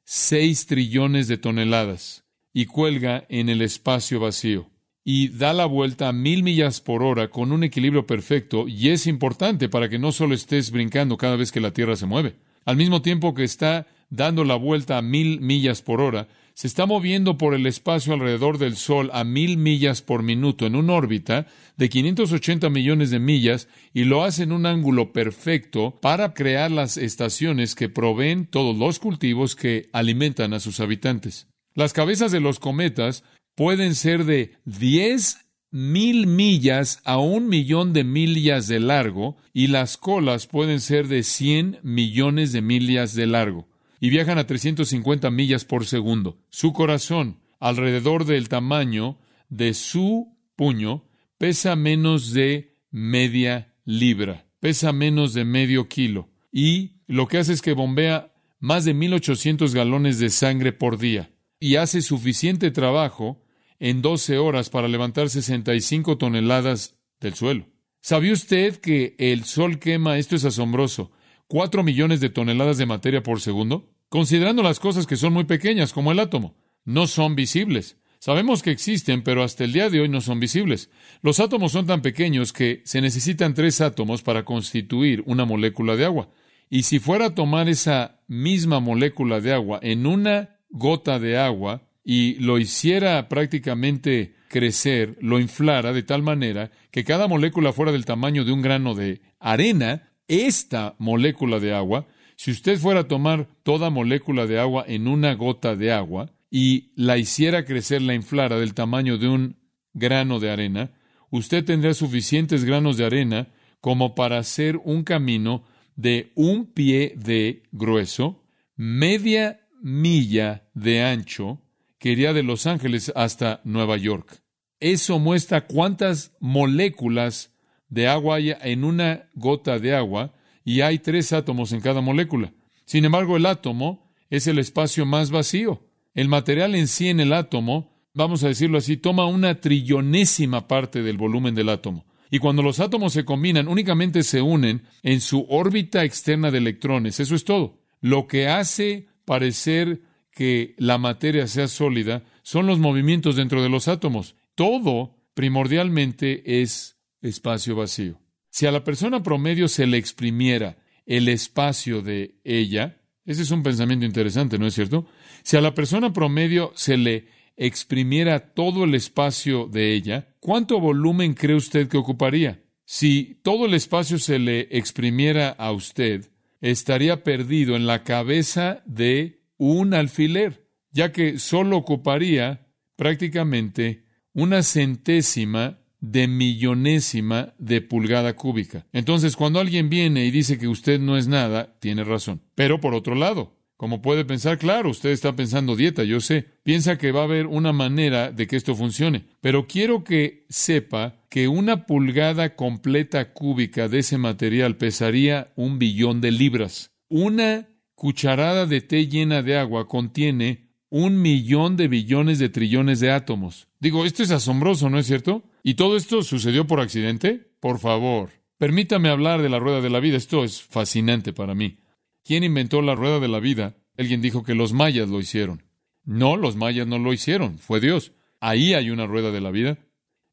seis 0.08 0.58
6 0.60 0.66
trillones 0.66 1.26
de 1.26 1.36
toneladas 1.36 2.24
y 2.52 2.66
cuelga 2.66 3.26
en 3.28 3.48
el 3.48 3.60
espacio 3.60 4.20
vacío 4.20 4.70
y 5.04 5.30
da 5.30 5.52
la 5.52 5.66
vuelta 5.66 6.08
a 6.08 6.12
mil 6.12 6.44
millas 6.44 6.80
por 6.80 7.02
hora 7.02 7.28
con 7.28 7.50
un 7.50 7.64
equilibrio 7.64 8.06
perfecto 8.06 8.68
y 8.68 8.90
es 8.90 9.08
importante 9.08 9.68
para 9.68 9.88
que 9.88 9.98
no 9.98 10.12
solo 10.12 10.36
estés 10.36 10.70
brincando 10.70 11.16
cada 11.16 11.34
vez 11.34 11.50
que 11.50 11.60
la 11.60 11.72
Tierra 11.72 11.96
se 11.96 12.06
mueve. 12.06 12.36
Al 12.64 12.76
mismo 12.76 13.02
tiempo 13.02 13.34
que 13.34 13.42
está 13.42 13.88
dando 14.08 14.44
la 14.44 14.54
vuelta 14.54 14.96
a 14.96 15.02
mil 15.02 15.40
millas 15.40 15.82
por 15.82 16.00
hora, 16.00 16.28
se 16.56 16.68
está 16.68 16.86
moviendo 16.86 17.36
por 17.36 17.52
el 17.52 17.66
espacio 17.66 18.14
alrededor 18.14 18.56
del 18.56 18.76
Sol 18.76 19.10
a 19.12 19.24
mil 19.24 19.58
millas 19.58 20.00
por 20.00 20.22
minuto 20.22 20.64
en 20.64 20.74
una 20.74 20.94
órbita 20.94 21.46
de 21.76 21.90
580 21.90 22.70
millones 22.70 23.10
de 23.10 23.18
millas 23.18 23.68
y 23.92 24.04
lo 24.04 24.24
hace 24.24 24.44
en 24.44 24.52
un 24.52 24.64
ángulo 24.64 25.12
perfecto 25.12 25.98
para 26.00 26.32
crear 26.32 26.70
las 26.70 26.96
estaciones 26.96 27.74
que 27.74 27.90
proveen 27.90 28.46
todos 28.46 28.74
los 28.74 28.98
cultivos 28.98 29.54
que 29.54 29.90
alimentan 29.92 30.54
a 30.54 30.60
sus 30.60 30.80
habitantes. 30.80 31.46
Las 31.74 31.92
cabezas 31.92 32.32
de 32.32 32.40
los 32.40 32.58
cometas 32.58 33.22
pueden 33.54 33.94
ser 33.94 34.24
de 34.24 34.54
10 34.64 35.36
mil 35.72 36.26
millas 36.26 37.02
a 37.04 37.18
un 37.18 37.50
millón 37.50 37.92
de 37.92 38.04
millas 38.04 38.66
de 38.66 38.80
largo 38.80 39.36
y 39.52 39.66
las 39.66 39.98
colas 39.98 40.46
pueden 40.46 40.80
ser 40.80 41.06
de 41.06 41.22
100 41.22 41.80
millones 41.82 42.52
de 42.52 42.62
millas 42.62 43.14
de 43.14 43.26
largo 43.26 43.68
y 44.00 44.10
viajan 44.10 44.38
a 44.38 44.46
350 44.46 45.30
millas 45.30 45.64
por 45.64 45.86
segundo. 45.86 46.38
Su 46.50 46.72
corazón, 46.72 47.40
alrededor 47.58 48.24
del 48.24 48.48
tamaño 48.48 49.18
de 49.48 49.74
su 49.74 50.36
puño, 50.56 51.04
pesa 51.38 51.76
menos 51.76 52.32
de 52.32 52.76
media 52.90 53.74
libra, 53.84 54.46
pesa 54.60 54.92
menos 54.92 55.34
de 55.34 55.44
medio 55.44 55.88
kilo. 55.88 56.28
Y 56.52 57.02
lo 57.06 57.28
que 57.28 57.38
hace 57.38 57.52
es 57.52 57.62
que 57.62 57.72
bombea 57.72 58.32
más 58.58 58.84
de 58.84 58.94
1.800 58.94 59.72
galones 59.72 60.18
de 60.18 60.30
sangre 60.30 60.72
por 60.72 60.98
día 60.98 61.30
y 61.60 61.76
hace 61.76 62.02
suficiente 62.02 62.70
trabajo 62.70 63.42
en 63.78 64.02
12 64.02 64.38
horas 64.38 64.70
para 64.70 64.88
levantar 64.88 65.28
65 65.28 66.18
toneladas 66.18 66.96
del 67.20 67.34
suelo. 67.34 67.66
¿Sabía 68.00 68.32
usted 68.32 68.76
que 68.76 69.16
el 69.18 69.44
Sol 69.44 69.78
quema, 69.78 70.18
esto 70.18 70.36
es 70.36 70.44
asombroso, 70.44 71.10
4 71.48 71.82
millones 71.82 72.20
de 72.20 72.30
toneladas 72.30 72.78
de 72.78 72.86
materia 72.86 73.22
por 73.22 73.40
segundo? 73.40 73.92
Considerando 74.08 74.62
las 74.62 74.80
cosas 74.80 75.06
que 75.06 75.16
son 75.16 75.32
muy 75.32 75.44
pequeñas, 75.44 75.92
como 75.92 76.12
el 76.12 76.20
átomo, 76.20 76.56
no 76.84 77.06
son 77.06 77.36
visibles. 77.36 77.96
Sabemos 78.18 78.62
que 78.62 78.70
existen, 78.70 79.22
pero 79.22 79.42
hasta 79.42 79.64
el 79.64 79.72
día 79.72 79.90
de 79.90 80.00
hoy 80.00 80.08
no 80.08 80.20
son 80.20 80.40
visibles. 80.40 80.90
Los 81.22 81.38
átomos 81.38 81.72
son 81.72 81.86
tan 81.86 82.02
pequeños 82.02 82.52
que 82.52 82.82
se 82.84 83.00
necesitan 83.00 83.54
tres 83.54 83.80
átomos 83.80 84.22
para 84.22 84.44
constituir 84.44 85.22
una 85.26 85.44
molécula 85.44 85.96
de 85.96 86.06
agua. 86.06 86.30
Y 86.68 86.82
si 86.82 86.98
fuera 86.98 87.26
a 87.26 87.34
tomar 87.34 87.68
esa 87.68 88.20
misma 88.26 88.80
molécula 88.80 89.40
de 89.40 89.52
agua 89.52 89.78
en 89.82 90.06
una 90.06 90.58
gota 90.70 91.18
de 91.18 91.38
agua 91.38 91.82
y 92.02 92.34
lo 92.34 92.58
hiciera 92.58 93.28
prácticamente 93.28 94.34
crecer, 94.48 95.16
lo 95.20 95.38
inflara 95.38 95.92
de 95.92 96.02
tal 96.02 96.22
manera 96.22 96.70
que 96.90 97.04
cada 97.04 97.28
molécula 97.28 97.72
fuera 97.72 97.92
del 97.92 98.04
tamaño 98.04 98.44
de 98.44 98.52
un 98.52 98.62
grano 98.62 98.94
de 98.94 99.20
arena, 99.38 100.12
esta 100.28 100.94
molécula 100.98 101.60
de 101.60 101.74
agua, 101.74 102.06
si 102.36 102.50
usted 102.50 102.78
fuera 102.78 103.00
a 103.00 103.08
tomar 103.08 103.48
toda 103.62 103.90
molécula 103.90 104.46
de 104.46 104.58
agua 104.58 104.84
en 104.86 105.08
una 105.08 105.34
gota 105.34 105.74
de 105.74 105.92
agua 105.92 106.30
y 106.50 106.92
la 106.94 107.18
hiciera 107.18 107.64
crecer, 107.64 108.02
la 108.02 108.14
inflara 108.14 108.58
del 108.58 108.74
tamaño 108.74 109.18
de 109.18 109.28
un 109.28 109.56
grano 109.94 110.38
de 110.38 110.50
arena, 110.50 110.92
usted 111.30 111.64
tendría 111.64 111.94
suficientes 111.94 112.64
granos 112.64 112.96
de 112.96 113.06
arena 113.06 113.48
como 113.80 114.14
para 114.14 114.38
hacer 114.38 114.78
un 114.84 115.02
camino 115.02 115.64
de 115.96 116.32
un 116.34 116.66
pie 116.66 117.14
de 117.16 117.62
grueso, 117.72 118.44
media 118.76 119.60
milla 119.80 120.68
de 120.74 121.02
ancho, 121.02 121.62
que 121.98 122.10
iría 122.10 122.32
de 122.32 122.42
Los 122.42 122.66
Ángeles 122.66 123.12
hasta 123.16 123.60
Nueva 123.64 123.96
York. 123.96 124.42
Eso 124.80 125.18
muestra 125.18 125.66
cuántas 125.66 126.36
moléculas 126.38 127.55
de 127.88 128.08
agua 128.08 128.36
hay 128.36 128.52
en 128.62 128.84
una 128.84 129.28
gota 129.34 129.78
de 129.78 129.94
agua 129.94 130.34
y 130.64 130.80
hay 130.80 130.98
tres 130.98 131.32
átomos 131.32 131.72
en 131.72 131.80
cada 131.80 132.00
molécula. 132.00 132.52
Sin 132.84 133.04
embargo, 133.04 133.36
el 133.36 133.46
átomo 133.46 134.12
es 134.30 134.46
el 134.46 134.58
espacio 134.58 135.06
más 135.06 135.30
vacío. 135.30 135.82
El 136.14 136.28
material 136.28 136.74
en 136.74 136.88
sí 136.88 137.08
en 137.08 137.20
el 137.20 137.32
átomo, 137.32 137.92
vamos 138.14 138.42
a 138.42 138.48
decirlo 138.48 138.78
así, 138.78 138.96
toma 138.96 139.26
una 139.26 139.60
trillonésima 139.60 140.66
parte 140.66 141.02
del 141.02 141.16
volumen 141.16 141.54
del 141.54 141.68
átomo. 141.68 142.06
Y 142.30 142.38
cuando 142.38 142.62
los 142.62 142.80
átomos 142.80 143.12
se 143.12 143.24
combinan, 143.24 143.68
únicamente 143.68 144.22
se 144.22 144.42
unen 144.42 144.82
en 145.02 145.20
su 145.20 145.46
órbita 145.48 146.04
externa 146.04 146.50
de 146.50 146.58
electrones. 146.58 147.20
Eso 147.20 147.34
es 147.34 147.44
todo. 147.44 147.78
Lo 148.00 148.26
que 148.26 148.48
hace 148.48 149.06
parecer 149.24 150.02
que 150.32 150.74
la 150.78 150.98
materia 150.98 151.46
sea 151.46 151.68
sólida 151.68 152.24
son 152.42 152.66
los 152.66 152.78
movimientos 152.78 153.36
dentro 153.36 153.62
de 153.62 153.68
los 153.68 153.88
átomos. 153.88 154.34
Todo 154.54 155.16
primordialmente 155.34 156.62
es 156.62 156.95
espacio 157.26 157.76
vacío. 157.76 158.20
Si 158.50 158.66
a 158.66 158.72
la 158.72 158.84
persona 158.84 159.22
promedio 159.22 159.68
se 159.68 159.86
le 159.86 159.98
exprimiera 159.98 160.78
el 161.04 161.28
espacio 161.28 162.02
de 162.02 162.40
ella, 162.44 163.02
ese 163.24 163.42
es 163.42 163.50
un 163.50 163.62
pensamiento 163.62 164.06
interesante, 164.06 164.58
¿no 164.58 164.66
es 164.66 164.74
cierto? 164.74 165.06
Si 165.42 165.56
a 165.56 165.60
la 165.60 165.74
persona 165.74 166.12
promedio 166.12 166.72
se 166.74 166.96
le 166.96 167.28
exprimiera 167.56 168.54
todo 168.54 168.84
el 168.84 168.94
espacio 168.94 169.66
de 169.66 169.94
ella, 169.94 170.34
¿cuánto 170.40 170.80
volumen 170.80 171.34
cree 171.34 171.56
usted 171.56 171.88
que 171.88 171.96
ocuparía? 171.96 172.62
Si 172.84 173.40
todo 173.42 173.66
el 173.66 173.74
espacio 173.74 174.18
se 174.18 174.38
le 174.38 174.68
exprimiera 174.70 175.48
a 175.50 175.72
usted, 175.72 176.30
estaría 176.60 177.24
perdido 177.24 177.76
en 177.76 177.86
la 177.86 178.04
cabeza 178.04 178.82
de 178.86 179.42
un 179.58 179.94
alfiler, 179.94 180.68
ya 180.90 181.12
que 181.12 181.38
solo 181.38 181.76
ocuparía 181.76 182.68
prácticamente 182.96 184.04
una 184.32 184.62
centésima 184.62 185.80
de 186.00 186.28
millonésima 186.28 187.54
de 187.58 187.80
pulgada 187.80 188.36
cúbica. 188.36 188.86
Entonces, 188.92 189.36
cuando 189.36 189.60
alguien 189.60 189.88
viene 189.88 190.24
y 190.26 190.30
dice 190.30 190.58
que 190.58 190.68
usted 190.68 191.00
no 191.00 191.16
es 191.16 191.28
nada, 191.28 191.76
tiene 191.80 192.04
razón. 192.04 192.42
Pero 192.54 192.80
por 192.80 192.94
otro 192.94 193.14
lado, 193.14 193.56
como 193.76 194.00
puede 194.00 194.24
pensar, 194.24 194.58
claro, 194.58 194.90
usted 194.90 195.10
está 195.10 195.36
pensando 195.36 195.76
dieta, 195.76 196.02
yo 196.02 196.20
sé. 196.20 196.46
Piensa 196.62 196.96
que 196.96 197.12
va 197.12 197.20
a 197.20 197.24
haber 197.24 197.46
una 197.46 197.72
manera 197.72 198.32
de 198.32 198.46
que 198.46 198.56
esto 198.56 198.74
funcione. 198.74 199.26
Pero 199.42 199.66
quiero 199.66 200.02
que 200.02 200.46
sepa 200.48 201.20
que 201.28 201.48
una 201.48 201.84
pulgada 201.84 202.56
completa 202.56 203.34
cúbica 203.34 203.88
de 203.88 203.98
ese 203.98 204.16
material 204.16 204.76
pesaría 204.76 205.52
un 205.56 205.78
billón 205.78 206.22
de 206.22 206.30
libras. 206.30 206.92
Una 207.10 207.68
cucharada 207.94 208.64
de 208.64 208.80
té 208.80 209.08
llena 209.08 209.42
de 209.42 209.58
agua 209.58 209.88
contiene 209.88 210.65
un 210.88 211.20
millón 211.20 211.76
de 211.76 211.88
billones 211.88 212.38
de 212.38 212.48
trillones 212.48 213.00
de 213.00 213.10
átomos. 213.10 213.68
Digo, 213.80 214.04
esto 214.04 214.22
es 214.22 214.30
asombroso, 214.30 214.88
¿no 214.90 214.98
es 214.98 215.06
cierto? 215.06 215.44
¿Y 215.62 215.74
todo 215.74 215.96
esto 215.96 216.22
sucedió 216.22 216.66
por 216.66 216.80
accidente? 216.80 217.50
Por 217.60 217.78
favor, 217.78 218.30
permítame 218.58 219.08
hablar 219.08 219.42
de 219.42 219.48
la 219.48 219.58
rueda 219.58 219.80
de 219.80 219.90
la 219.90 220.00
vida. 220.00 220.16
Esto 220.16 220.44
es 220.44 220.62
fascinante 220.62 221.32
para 221.32 221.54
mí. 221.54 221.80
¿Quién 222.24 222.44
inventó 222.44 222.82
la 222.82 222.94
rueda 222.94 223.20
de 223.20 223.28
la 223.28 223.40
vida? 223.40 223.76
Alguien 223.98 224.20
dijo 224.20 224.42
que 224.42 224.54
los 224.54 224.72
mayas 224.72 225.08
lo 225.08 225.20
hicieron. 225.20 225.64
No, 226.04 226.36
los 226.36 226.56
mayas 226.56 226.86
no 226.86 226.98
lo 226.98 227.12
hicieron, 227.12 227.58
fue 227.58 227.80
Dios. 227.80 228.12
Ahí 228.40 228.74
hay 228.74 228.90
una 228.90 229.06
rueda 229.06 229.32
de 229.32 229.40
la 229.40 229.50
vida. 229.50 229.78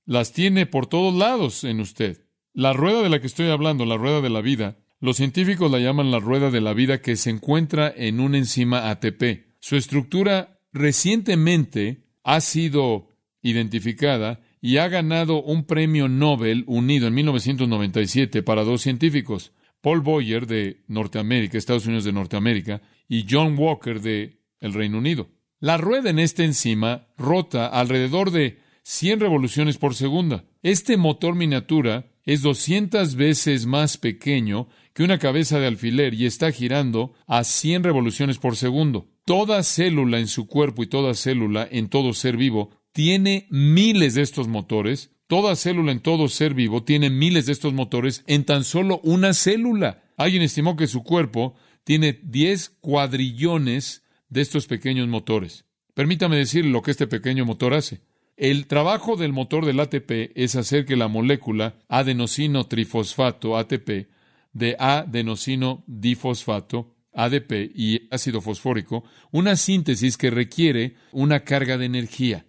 Las 0.05 0.33
tiene 0.33 0.65
por 0.65 0.87
todos 0.87 1.13
lados 1.13 1.63
en 1.63 1.79
usted. 1.79 2.25
La 2.53 2.73
rueda 2.73 3.01
de 3.01 3.09
la 3.09 3.19
que 3.19 3.27
estoy 3.27 3.49
hablando, 3.49 3.85
la 3.85 3.97
rueda 3.97 4.21
de 4.21 4.29
la 4.29 4.41
vida, 4.41 4.77
los 4.99 5.17
científicos 5.17 5.71
la 5.71 5.79
llaman 5.79 6.11
la 6.11 6.19
rueda 6.19 6.51
de 6.51 6.61
la 6.61 6.73
vida 6.73 7.01
que 7.01 7.15
se 7.15 7.29
encuentra 7.29 7.91
en 7.95 8.19
una 8.19 8.37
enzima 8.37 8.89
ATP. 8.89 9.52
Su 9.63 9.77
estructura 9.77 10.59
recientemente 10.73 12.03
ha 12.25 12.41
sido 12.41 13.07
identificada 13.41 14.41
y 14.59 14.75
ha 14.75 14.89
ganado 14.89 15.41
un 15.41 15.63
premio 15.63 16.09
Nobel 16.09 16.65
unido 16.67 17.07
en 17.07 17.13
1997 17.13 18.43
para 18.43 18.65
dos 18.65 18.81
científicos, 18.81 19.53
Paul 19.79 20.01
Boyer 20.01 20.47
de 20.47 20.83
Norteamérica, 20.89 21.57
Estados 21.57 21.85
Unidos 21.85 22.03
de 22.03 22.11
Norteamérica, 22.11 22.81
y 23.07 23.25
John 23.29 23.55
Walker 23.57 24.01
de 24.01 24.41
el 24.59 24.73
Reino 24.73 24.97
Unido. 24.97 25.29
La 25.61 25.77
rueda 25.77 26.09
en 26.09 26.19
esta 26.19 26.43
enzima 26.43 27.07
rota 27.17 27.67
alrededor 27.67 28.31
de 28.31 28.59
100 28.81 29.21
revoluciones 29.21 29.77
por 29.77 29.95
segunda. 29.95 30.43
Este 30.61 30.97
motor 30.97 31.35
miniatura 31.35 32.11
es 32.25 32.41
200 32.41 33.15
veces 33.15 33.65
más 33.65 33.97
pequeño 33.97 34.67
que 34.93 35.03
una 35.03 35.19
cabeza 35.19 35.57
de 35.59 35.67
alfiler 35.67 36.13
y 36.15 36.25
está 36.25 36.51
girando 36.51 37.13
a 37.27 37.45
100 37.45 37.85
revoluciones 37.85 38.39
por 38.39 38.57
segundo. 38.57 39.12
Toda 39.25 39.63
célula 39.63 40.19
en 40.19 40.27
su 40.27 40.47
cuerpo 40.47 40.83
y 40.83 40.87
toda 40.87 41.13
célula 41.13 41.65
en 41.71 41.87
todo 41.87 42.13
ser 42.13 42.35
vivo 42.35 42.71
tiene 42.91 43.47
miles 43.49 44.15
de 44.15 44.21
estos 44.21 44.49
motores. 44.49 45.11
Toda 45.27 45.55
célula 45.55 45.93
en 45.93 46.01
todo 46.01 46.27
ser 46.27 46.53
vivo 46.53 46.83
tiene 46.83 47.09
miles 47.09 47.45
de 47.45 47.53
estos 47.53 47.73
motores 47.73 48.25
en 48.27 48.43
tan 48.43 48.65
solo 48.65 48.99
una 49.01 49.33
célula. 49.33 50.03
Alguien 50.17 50.43
estimó 50.43 50.75
que 50.75 50.87
su 50.87 51.03
cuerpo 51.03 51.55
tiene 51.85 52.19
10 52.21 52.77
cuadrillones 52.81 54.03
de 54.27 54.41
estos 54.41 54.67
pequeños 54.67 55.07
motores. 55.07 55.65
Permítame 55.93 56.35
decir 56.35 56.65
lo 56.65 56.81
que 56.81 56.91
este 56.91 57.07
pequeño 57.07 57.45
motor 57.45 57.73
hace. 57.73 58.01
El 58.35 58.67
trabajo 58.67 59.15
del 59.15 59.31
motor 59.31 59.65
del 59.65 59.79
ATP 59.79 60.31
es 60.35 60.57
hacer 60.57 60.85
que 60.85 60.97
la 60.97 61.07
molécula 61.07 61.75
adenosino 61.87 62.65
trifosfato 62.65 63.57
ATP 63.57 64.09
de 64.51 64.75
adenosino 64.79 65.83
difosfato 65.87 66.92
ADP 67.13 67.71
y 67.75 68.07
ácido 68.11 68.41
fosfórico, 68.41 69.03
una 69.31 69.55
síntesis 69.55 70.17
que 70.17 70.29
requiere 70.29 70.95
una 71.11 71.41
carga 71.41 71.77
de 71.77 71.85
energía. 71.85 72.45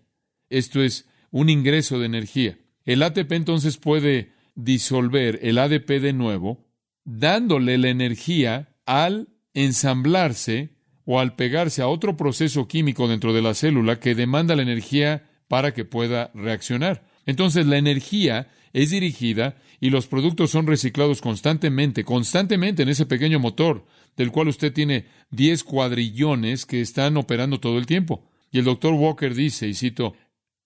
Esto 0.51 0.83
es 0.83 1.09
un 1.31 1.49
ingreso 1.51 1.99
de 1.99 2.07
energía. 2.07 2.59
El 2.85 3.03
ATP 3.03 3.33
entonces 3.33 3.77
puede 3.77 4.33
disolver 4.55 5.41
el 5.43 5.59
ADP 5.59 6.01
de 6.01 6.13
nuevo, 6.13 6.65
dándole 7.05 7.79
la 7.79 7.89
energía 7.89 8.77
al 8.87 9.29
ensamblarse 9.53 10.71
o 11.05 11.21
al 11.21 11.35
pegarse 11.35 11.83
a 11.83 11.89
otro 11.89 12.17
proceso 12.17 12.67
químico 12.67 13.09
dentro 13.09 13.33
de 13.33 13.43
la 13.43 13.55
célula 13.55 14.01
que 14.01 14.15
demanda 14.15 14.57
la 14.57 14.63
energía 14.63 15.29
para 15.49 15.75
que 15.75 15.85
pueda 15.85 16.31
reaccionar. 16.35 17.05
Entonces 17.27 17.67
la 17.67 17.79
energía 17.79 18.49
es 18.73 18.91
dirigida 18.91 19.57
y 19.85 19.91
los 19.91 20.07
productos 20.07 20.51
son 20.51 20.67
reciclados 20.67 21.21
constantemente, 21.21 22.05
constantemente 22.05 22.85
en 22.85 22.89
ese 22.89 23.05
pequeño 23.05 23.39
motor, 23.39 23.85
del 24.17 24.33
cual 24.33 24.49
usted 24.49 24.73
tiene 24.73 25.05
10 25.33 25.63
cuadrillones 25.63 26.65
que 26.65 26.81
están 26.81 27.19
operando 27.19 27.61
todo 27.61 27.77
el 27.77 27.85
tiempo. 27.85 28.25
Y 28.51 28.61
el 28.61 28.65
doctor 28.65 28.95
Walker 28.95 29.35
dice, 29.35 29.69
y 29.69 29.75
cito, 29.75 30.15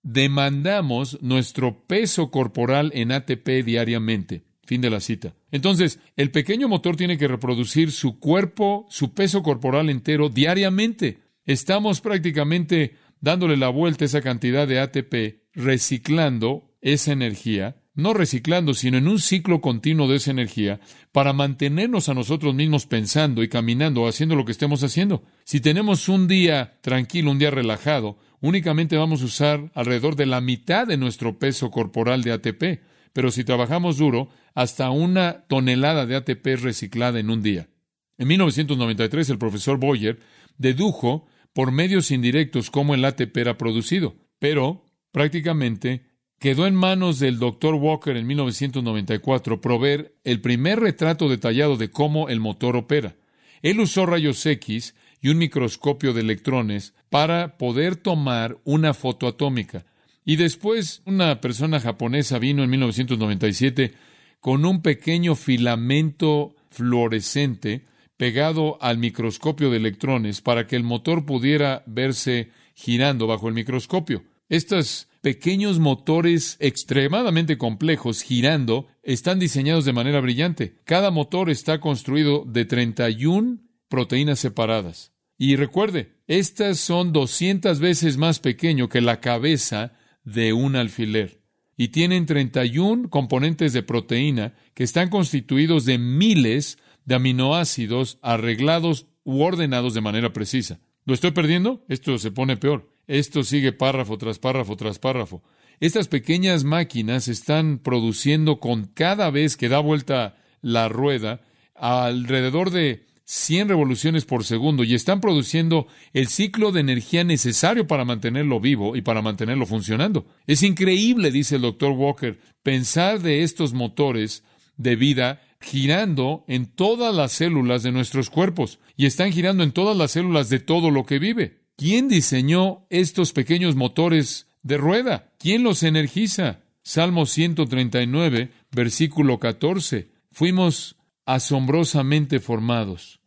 demandamos 0.05 1.21
nuestro 1.21 1.85
peso 1.89 2.31
corporal 2.31 2.93
en 2.95 3.11
ATP 3.11 3.65
diariamente. 3.65 4.45
Fin 4.65 4.81
de 4.81 4.91
la 4.91 5.01
cita. 5.01 5.35
Entonces, 5.51 5.99
el 6.15 6.31
pequeño 6.31 6.69
motor 6.69 6.95
tiene 6.95 7.19
que 7.19 7.27
reproducir 7.27 7.91
su 7.91 8.21
cuerpo, 8.21 8.87
su 8.89 9.15
peso 9.15 9.43
corporal 9.43 9.91
entero 9.91 10.29
diariamente. 10.29 11.19
Estamos 11.45 12.01
prácticamente 12.01 12.95
dándole 13.21 13.57
la 13.57 13.69
vuelta 13.69 14.05
a 14.05 14.07
esa 14.07 14.23
cantidad 14.23 14.69
de 14.69 14.79
ATP, 14.79 15.43
reciclando 15.55 16.71
esa 16.81 17.11
energía, 17.11 17.83
no 17.99 18.15
reciclando, 18.15 18.75
sino 18.75 18.97
en 18.97 19.09
un 19.09 19.19
ciclo 19.19 19.61
continuo 19.61 20.07
de 20.07 20.17
esa 20.17 20.31
energía 20.31 20.79
para 21.11 21.33
mantenernos 21.33 22.09
a 22.09 22.15
nosotros 22.15 22.55
mismos 22.55 22.87
pensando 22.87 23.43
y 23.43 23.49
caminando, 23.49 24.07
haciendo 24.07 24.37
lo 24.37 24.45
que 24.45 24.53
estemos 24.53 24.85
haciendo. 24.85 25.25
Si 25.43 25.61
tenemos 25.61 26.09
un 26.09 26.29
día 26.29 26.79
tranquilo, 26.81 27.33
un 27.33 27.41
día 27.41 27.51
relajado, 27.51 28.17
únicamente 28.41 28.97
vamos 28.97 29.21
a 29.21 29.25
usar 29.25 29.73
alrededor 29.75 30.15
de 30.15 30.27
la 30.27 30.41
mitad 30.41 30.87
de 30.87 30.97
nuestro 30.97 31.41
peso 31.41 31.73
corporal 31.73 32.23
de 32.23 32.31
ATP. 32.31 32.83
Pero 33.13 33.33
si 33.33 33.43
trabajamos 33.43 33.97
duro, 33.97 34.29
hasta 34.55 34.91
una 34.91 35.45
tonelada 35.49 36.07
de 36.07 36.15
ATP 36.15 36.47
reciclada 36.63 37.19
en 37.19 37.31
un 37.31 37.43
día. 37.43 37.69
En 38.17 38.29
1993, 38.29 39.29
el 39.31 39.39
profesor 39.39 39.79
Boyer 39.79 40.21
dedujo 40.57 41.27
por 41.53 41.73
medios 41.73 42.13
indirectos 42.13 42.71
cómo 42.71 42.95
el 42.95 43.05
ATP 43.05 43.37
era 43.39 43.59
producido, 43.59 44.15
pero 44.39 44.85
prácticamente 45.11 46.08
quedó 46.39 46.67
en 46.67 46.75
manos 46.75 47.19
del 47.19 47.39
Dr. 47.39 47.75
Walker 47.75 48.17
en 48.17 48.27
1994 48.27 49.61
proveer 49.61 50.15
el 50.25 50.41
primer 50.41 50.81
retrato 50.81 51.29
detallado 51.29 51.77
de 51.77 51.91
cómo 51.91 52.29
el 52.29 52.41
motor 52.41 52.77
opera. 52.77 53.17
Él 53.63 53.81
usó 53.81 54.07
rayos 54.07 54.45
X 54.47 54.95
y 55.21 55.29
un 55.31 55.39
microscopio 55.39 56.13
de 56.13 56.21
electrones 56.21 56.95
para 57.11 57.59
poder 57.59 57.97
tomar 57.97 58.59
una 58.65 58.95
foto 58.95 59.27
atómica. 59.27 59.85
Y 60.25 60.37
después 60.37 61.03
una 61.07 61.41
persona 61.41 61.81
japonesa 61.81 62.39
vino 62.39 62.63
en 62.63 62.71
1997 62.71 63.95
con 64.41 64.65
un 64.65 64.83
pequeño 64.83 65.35
filamento 65.35 66.55
fluorescente 66.71 67.87
pegado 68.17 68.79
al 68.81 68.99
microscopio 68.99 69.71
de 69.71 69.79
electrones 69.79 70.41
para 70.41 70.67
que 70.67 70.77
el 70.77 70.85
motor 70.85 71.25
pudiera 71.25 71.83
verse 71.87 72.51
girando 72.75 73.27
bajo 73.27 73.49
el 73.49 73.55
microscopio. 73.55 74.23
Estos 74.49 75.08
pequeños 75.21 75.79
motores 75.79 76.57
extremadamente 76.61 77.59
complejos 77.59 78.23
girando 78.23 78.87
están 79.03 79.39
diseñados 79.39 79.85
de 79.85 79.93
manera 79.93 80.21
brillante. 80.21 80.77
Cada 80.85 81.11
motor 81.11 81.51
está 81.51 81.81
construido 81.81 82.45
de 82.47 82.65
31 82.65 83.59
proteínas 83.89 84.39
separadas. 84.39 85.13
Y 85.37 85.57
recuerde, 85.57 86.17
estas 86.27 86.79
son 86.79 87.13
200 87.13 87.79
veces 87.81 88.17
más 88.17 88.41
pequeño 88.41 88.89
que 88.89 89.01
la 89.01 89.21
cabeza 89.21 89.93
de 90.25 90.53
un 90.53 90.77
alfiler. 90.77 91.41
Y 91.77 91.89
tienen 91.89 92.27
31 92.27 93.09
componentes 93.09 93.73
de 93.73 93.85
proteína 93.85 94.55
que 94.75 94.83
están 94.83 95.11
constituidos 95.11 95.85
de 95.85 95.99
miles 95.99 96.79
de 97.05 97.15
aminoácidos 97.15 98.19
arreglados 98.21 99.07
u 99.23 99.43
ordenados 99.43 99.95
de 99.95 100.01
manera 100.01 100.33
precisa. 100.33 100.81
¿Lo 101.05 101.15
estoy 101.15 101.31
perdiendo? 101.31 101.85
Esto 101.89 102.19
se 102.19 102.31
pone 102.31 102.57
peor. 102.57 102.88
Esto 103.09 103.43
sigue 103.43 103.73
párrafo 103.73 104.19
tras 104.19 104.39
párrafo 104.39 104.77
tras 104.77 104.99
párrafo. 104.99 105.43
Estas 105.81 106.09
pequeñas 106.09 106.63
máquinas 106.65 107.27
están 107.27 107.79
produciendo 107.79 108.61
con 108.61 108.85
cada 108.87 109.31
vez 109.31 109.57
que 109.57 109.69
da 109.69 109.81
vuelta 109.81 110.37
la 110.61 110.89
rueda 110.89 111.41
alrededor 111.75 112.71
de 112.71 113.07
100 113.25 113.69
revoluciones 113.69 114.25
por 114.25 114.45
segundo 114.45 114.85
y 114.85 114.95
están 114.95 115.21
produciendo 115.21 115.87
el 116.13 116.29
ciclo 116.29 116.73
de 116.73 116.81
energía 116.81 117.25
necesario 117.25 117.87
para 117.87 118.05
mantenerlo 118.05 118.59
vivo 118.59 118.97
y 118.97 119.03
para 119.03 119.23
mantenerlo 119.23 119.67
funcionando. 119.67 120.27
Es 120.47 120.63
increíble, 120.63 121.31
dice 121.31 121.57
el 121.57 121.63
doctor 121.63 121.93
Walker, 121.93 122.41
pensar 122.63 123.21
de 123.21 123.43
estos 123.43 123.73
motores 123.73 124.45
de 124.77 124.97
vida 124.97 125.43
girando 125.61 126.45
en 126.49 126.67
todas 126.67 127.15
las 127.15 127.33
células 127.33 127.83
de 127.83 127.93
nuestros 127.93 128.31
cuerpos 128.31 128.79
y 128.97 129.07
están 129.07 129.33
girando 129.33 129.63
en 129.63 129.73
todas 129.73 129.97
las 129.97 130.13
células 130.13 130.49
de 130.49 130.61
todo 130.61 130.91
lo 130.91 131.05
que 131.05 131.19
vive. 131.19 131.68
¿Quién 131.79 132.09
diseñó 132.09 132.89
estos 132.91 133.33
pequeños 133.33 133.77
motores 133.77 134.49
de 134.65 134.79
rueda? 134.79 135.33
¿Quién 135.39 135.63
los 135.63 135.85
energiza? 135.85 136.59
Salmo 136.83 137.25
139, 137.25 138.51
versículo 138.73 139.39
14. 139.39 140.11
Fuimos 140.33 140.97
asombrosamente 141.25 142.41
formados. 142.41 143.21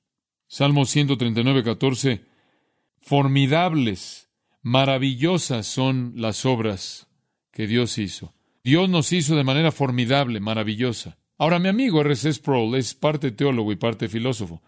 Salmo 0.49 0.83
139, 0.83 1.63
14. 1.63 2.25
Formidables, 2.99 4.27
maravillosas 4.61 5.65
son 5.65 6.11
las 6.17 6.45
obras 6.45 7.07
que 7.53 7.67
Dios 7.67 7.97
hizo. 7.99 8.33
Dios 8.65 8.89
nos 8.89 9.13
hizo 9.13 9.37
de 9.37 9.45
manera 9.45 9.71
formidable, 9.71 10.41
maravillosa. 10.41 11.17
Ahora, 11.37 11.57
mi 11.57 11.69
amigo 11.69 12.01
R.C. 12.01 12.33
Sproul 12.33 12.75
es 12.75 12.95
parte 12.95 13.31
teólogo 13.31 13.71
y 13.71 13.77
parte 13.77 14.09
filósofo. 14.09 14.61